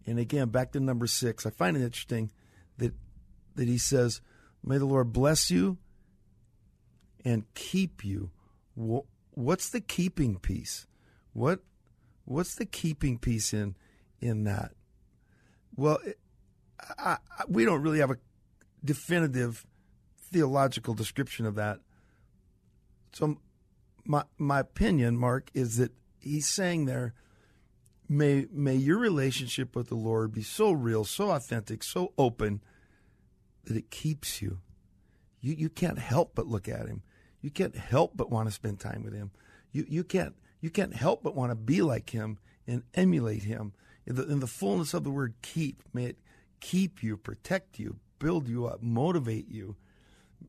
And 0.06 0.18
again, 0.18 0.48
back 0.48 0.72
to 0.72 0.80
number 0.80 1.06
six, 1.06 1.44
I 1.44 1.50
find 1.50 1.76
it 1.76 1.82
interesting 1.82 2.30
that 2.78 2.94
that 3.56 3.68
he 3.68 3.78
says, 3.78 4.20
"May 4.64 4.78
the 4.78 4.86
Lord 4.86 5.12
bless 5.12 5.50
you 5.50 5.78
and 7.24 7.44
keep 7.54 8.04
you." 8.04 8.30
What's 8.74 9.70
the 9.70 9.80
keeping 9.80 10.38
piece? 10.38 10.86
What 11.32 11.60
what's 12.24 12.54
the 12.54 12.66
keeping 12.66 13.18
piece 13.18 13.52
in 13.52 13.76
in 14.20 14.44
that? 14.44 14.72
Well, 15.76 15.98
I, 16.98 17.18
I, 17.38 17.44
we 17.48 17.64
don't 17.64 17.82
really 17.82 18.00
have 18.00 18.10
a 18.10 18.18
definitive 18.84 19.66
theological 20.30 20.94
description 20.94 21.46
of 21.46 21.54
that. 21.56 21.80
So, 23.12 23.38
my 24.04 24.24
my 24.38 24.60
opinion, 24.60 25.16
Marc, 25.16 25.50
is 25.54 25.76
that 25.76 25.92
he's 26.18 26.48
saying 26.48 26.84
there, 26.84 27.14
may 28.08 28.46
may 28.52 28.76
your 28.76 28.98
relationship 28.98 29.74
with 29.74 29.88
the 29.88 29.94
Lord 29.94 30.32
be 30.32 30.42
so 30.42 30.72
real, 30.72 31.04
so 31.04 31.30
authentic, 31.30 31.82
so 31.82 32.12
open 32.18 32.62
that 33.64 33.76
it 33.76 33.90
keeps 33.90 34.40
you. 34.40 34.58
You 35.40 35.54
you 35.54 35.68
can't 35.68 35.98
help 35.98 36.32
but 36.34 36.46
look 36.46 36.68
at 36.68 36.86
him. 36.86 37.02
You 37.40 37.50
can't 37.50 37.76
help 37.76 38.16
but 38.16 38.30
want 38.30 38.48
to 38.48 38.54
spend 38.54 38.80
time 38.80 39.02
with 39.04 39.14
him. 39.14 39.30
You 39.72 39.84
you 39.88 40.04
can't 40.04 40.34
you 40.60 40.70
can't 40.70 40.94
help 40.94 41.22
but 41.22 41.36
want 41.36 41.50
to 41.50 41.56
be 41.56 41.82
like 41.82 42.10
him 42.10 42.38
and 42.66 42.82
emulate 42.94 43.44
him. 43.44 43.72
In 44.06 44.16
the, 44.16 44.26
in 44.26 44.40
the 44.40 44.46
fullness 44.46 44.94
of 44.94 45.04
the 45.04 45.10
word 45.10 45.34
keep, 45.42 45.82
may 45.92 46.06
it 46.06 46.18
keep 46.60 47.02
you, 47.02 47.16
protect 47.16 47.78
you, 47.78 47.98
build 48.18 48.48
you 48.48 48.66
up, 48.66 48.82
motivate 48.82 49.48
you. 49.48 49.76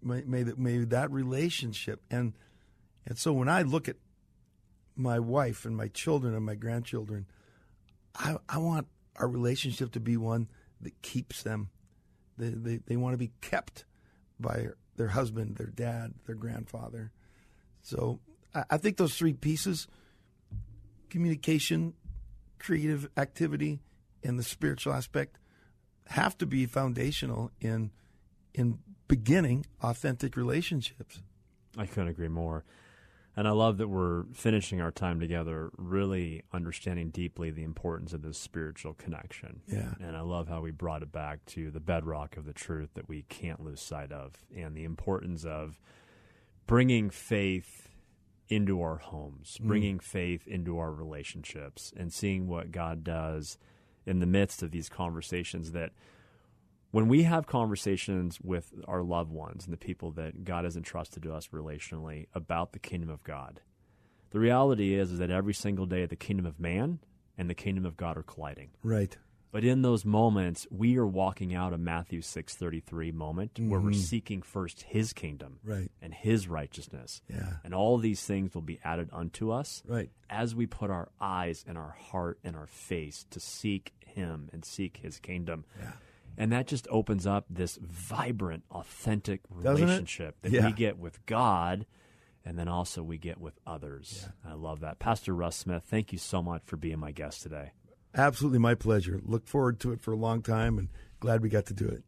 May, 0.01 0.21
may 0.21 0.43
that 0.43 0.57
may 0.57 0.77
that 0.79 1.11
relationship 1.11 2.01
and 2.11 2.33
and 3.05 3.17
so 3.17 3.33
when 3.33 3.49
I 3.49 3.63
look 3.63 3.89
at 3.89 3.95
my 4.95 5.19
wife 5.19 5.65
and 5.65 5.75
my 5.75 5.87
children 5.87 6.35
and 6.35 6.45
my 6.45 6.55
grandchildren, 6.55 7.25
I 8.15 8.37
I 8.47 8.59
want 8.59 8.87
our 9.15 9.27
relationship 9.27 9.91
to 9.93 9.99
be 9.99 10.15
one 10.15 10.47
that 10.81 11.01
keeps 11.01 11.43
them. 11.43 11.69
They 12.37 12.49
they, 12.49 12.79
they 12.85 12.97
want 12.97 13.13
to 13.13 13.17
be 13.17 13.31
kept 13.41 13.85
by 14.39 14.67
their 14.95 15.09
husband, 15.09 15.55
their 15.55 15.67
dad, 15.67 16.13
their 16.25 16.35
grandfather. 16.35 17.11
So 17.81 18.19
I, 18.53 18.65
I 18.71 18.77
think 18.77 18.97
those 18.97 19.15
three 19.15 19.33
pieces 19.33 19.87
communication, 21.09 21.93
creative 22.59 23.09
activity, 23.17 23.79
and 24.23 24.37
the 24.37 24.43
spiritual 24.43 24.93
aspect 24.93 25.37
have 26.09 26.37
to 26.39 26.45
be 26.45 26.65
foundational 26.65 27.51
in 27.61 27.91
in 28.53 28.79
beginning 29.07 29.65
authentic 29.81 30.35
relationships. 30.35 31.21
I 31.77 31.85
couldn't 31.85 32.09
agree 32.09 32.27
more. 32.27 32.65
And 33.35 33.47
I 33.47 33.51
love 33.51 33.77
that 33.77 33.87
we're 33.87 34.25
finishing 34.33 34.81
our 34.81 34.91
time 34.91 35.19
together 35.19 35.69
really 35.77 36.43
understanding 36.51 37.09
deeply 37.09 37.51
the 37.51 37.63
importance 37.63 38.11
of 38.11 38.21
this 38.21 38.37
spiritual 38.37 38.93
connection. 38.95 39.61
Yeah. 39.67 39.93
And 40.01 40.17
I 40.17 40.21
love 40.21 40.49
how 40.49 40.61
we 40.61 40.71
brought 40.71 41.03
it 41.03 41.11
back 41.11 41.45
to 41.47 41.71
the 41.71 41.79
bedrock 41.79 42.35
of 42.37 42.45
the 42.45 42.53
truth 42.53 42.95
that 42.95 43.07
we 43.07 43.21
can't 43.29 43.63
lose 43.63 43.79
sight 43.79 44.11
of 44.11 44.33
and 44.53 44.75
the 44.75 44.83
importance 44.83 45.45
of 45.45 45.79
bringing 46.65 47.09
faith 47.09 47.87
into 48.49 48.81
our 48.81 48.97
homes, 48.97 49.57
mm. 49.61 49.67
bringing 49.67 49.99
mm. 49.99 50.03
faith 50.03 50.47
into 50.47 50.79
our 50.79 50.91
relationships, 50.91 51.93
and 51.95 52.11
seeing 52.11 52.47
what 52.47 52.71
God 52.71 53.03
does 53.03 53.57
in 54.05 54.19
the 54.19 54.25
midst 54.25 54.63
of 54.63 54.71
these 54.71 54.89
conversations 54.89 55.71
that 55.71 55.91
when 56.91 57.07
we 57.07 57.23
have 57.23 57.45
conversations 57.45 58.39
with 58.41 58.73
our 58.87 59.03
loved 59.03 59.31
ones 59.31 59.65
and 59.65 59.73
the 59.73 59.77
people 59.77 60.11
that 60.11 60.43
God 60.43 60.63
has 60.63 60.75
entrusted 60.75 61.23
to 61.23 61.33
us 61.33 61.49
relationally 61.49 62.27
about 62.33 62.73
the 62.73 62.79
kingdom 62.79 63.09
of 63.09 63.23
God, 63.23 63.61
the 64.31 64.39
reality 64.39 64.95
is, 64.95 65.11
is 65.11 65.19
that 65.19 65.29
every 65.29 65.53
single 65.53 65.85
day 65.85 66.05
the 66.05 66.15
kingdom 66.15 66.45
of 66.45 66.59
man 66.59 66.99
and 67.37 67.49
the 67.49 67.55
kingdom 67.55 67.85
of 67.85 67.95
God 67.95 68.17
are 68.17 68.23
colliding. 68.23 68.71
Right. 68.83 69.17
But 69.51 69.63
in 69.63 69.81
those 69.81 70.05
moments, 70.05 70.67
we 70.69 70.97
are 70.97 71.07
walking 71.07 71.55
out 71.55 71.73
a 71.73 71.77
Matthew 71.77 72.21
6:33 72.21 73.13
moment 73.13 73.55
mm-hmm. 73.55 73.69
where 73.69 73.79
we're 73.79 73.91
mm-hmm. 73.91 73.99
seeking 73.99 74.41
first 74.41 74.83
his 74.83 75.13
kingdom 75.13 75.59
right. 75.63 75.91
and 76.01 76.13
his 76.13 76.47
righteousness. 76.47 77.21
Yeah. 77.27 77.53
And 77.63 77.73
all 77.73 77.97
these 77.97 78.23
things 78.23 78.53
will 78.53 78.61
be 78.61 78.79
added 78.83 79.09
unto 79.11 79.51
us 79.51 79.83
right. 79.87 80.09
as 80.29 80.53
we 80.53 80.67
put 80.67 80.91
our 80.91 81.09
eyes 81.19 81.65
and 81.67 81.77
our 81.77 81.95
heart 81.99 82.39
and 82.43 82.55
our 82.55 82.67
face 82.67 83.25
to 83.31 83.39
seek 83.39 83.93
him 84.05 84.49
and 84.53 84.63
seek 84.63 84.97
his 84.97 85.19
kingdom. 85.19 85.65
Yeah. 85.79 85.91
And 86.37 86.51
that 86.53 86.67
just 86.67 86.87
opens 86.89 87.27
up 87.27 87.45
this 87.49 87.77
vibrant, 87.81 88.63
authentic 88.71 89.41
relationship 89.49 90.35
that 90.41 90.51
yeah. 90.51 90.67
we 90.67 90.71
get 90.71 90.97
with 90.97 91.25
God 91.25 91.85
and 92.45 92.57
then 92.57 92.67
also 92.67 93.03
we 93.03 93.17
get 93.17 93.39
with 93.39 93.59
others. 93.67 94.27
Yeah. 94.45 94.51
I 94.51 94.53
love 94.55 94.79
that. 94.79 94.99
Pastor 94.99 95.33
Russ 95.33 95.57
Smith, 95.57 95.83
thank 95.87 96.13
you 96.13 96.17
so 96.17 96.41
much 96.41 96.61
for 96.65 96.77
being 96.77 96.99
my 96.99 97.11
guest 97.11 97.41
today. 97.41 97.73
Absolutely 98.15 98.59
my 98.59 98.75
pleasure. 98.75 99.19
Look 99.23 99.47
forward 99.47 99.79
to 99.81 99.91
it 99.91 100.01
for 100.01 100.11
a 100.11 100.17
long 100.17 100.41
time 100.41 100.77
and 100.77 100.89
glad 101.19 101.41
we 101.41 101.49
got 101.49 101.65
to 101.67 101.73
do 101.73 101.87
it. 101.87 102.03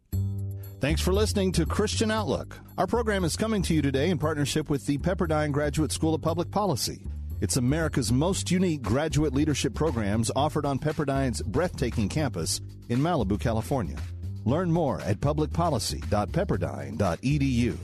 Thanks 0.79 1.01
for 1.01 1.13
listening 1.13 1.51
to 1.53 1.65
Christian 1.67 2.09
Outlook. 2.09 2.57
Our 2.77 2.87
program 2.87 3.23
is 3.23 3.37
coming 3.37 3.61
to 3.63 3.73
you 3.73 3.83
today 3.83 4.09
in 4.09 4.17
partnership 4.17 4.67
with 4.67 4.87
the 4.87 4.97
Pepperdine 4.97 5.51
Graduate 5.51 5.91
School 5.91 6.15
of 6.15 6.23
Public 6.23 6.49
Policy. 6.49 7.05
It's 7.39 7.57
America's 7.57 8.11
most 8.11 8.49
unique 8.49 8.81
graduate 8.81 9.33
leadership 9.33 9.75
programs 9.75 10.31
offered 10.35 10.65
on 10.65 10.79
Pepperdine's 10.79 11.43
breathtaking 11.43 12.09
campus 12.09 12.61
in 12.89 12.99
Malibu, 12.99 13.39
California. 13.39 13.97
Learn 14.43 14.71
more 14.71 15.01
at 15.01 15.19
publicpolicy.pepperdine.edu. 15.19 17.77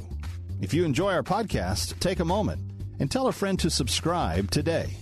If 0.59 0.73
you 0.73 0.85
enjoy 0.85 1.13
our 1.13 1.21
podcast, 1.21 1.99
take 1.99 2.19
a 2.19 2.25
moment 2.25 2.61
and 2.99 3.11
tell 3.11 3.27
a 3.27 3.31
friend 3.31 3.59
to 3.59 3.69
subscribe 3.69 4.49
today. 4.49 4.97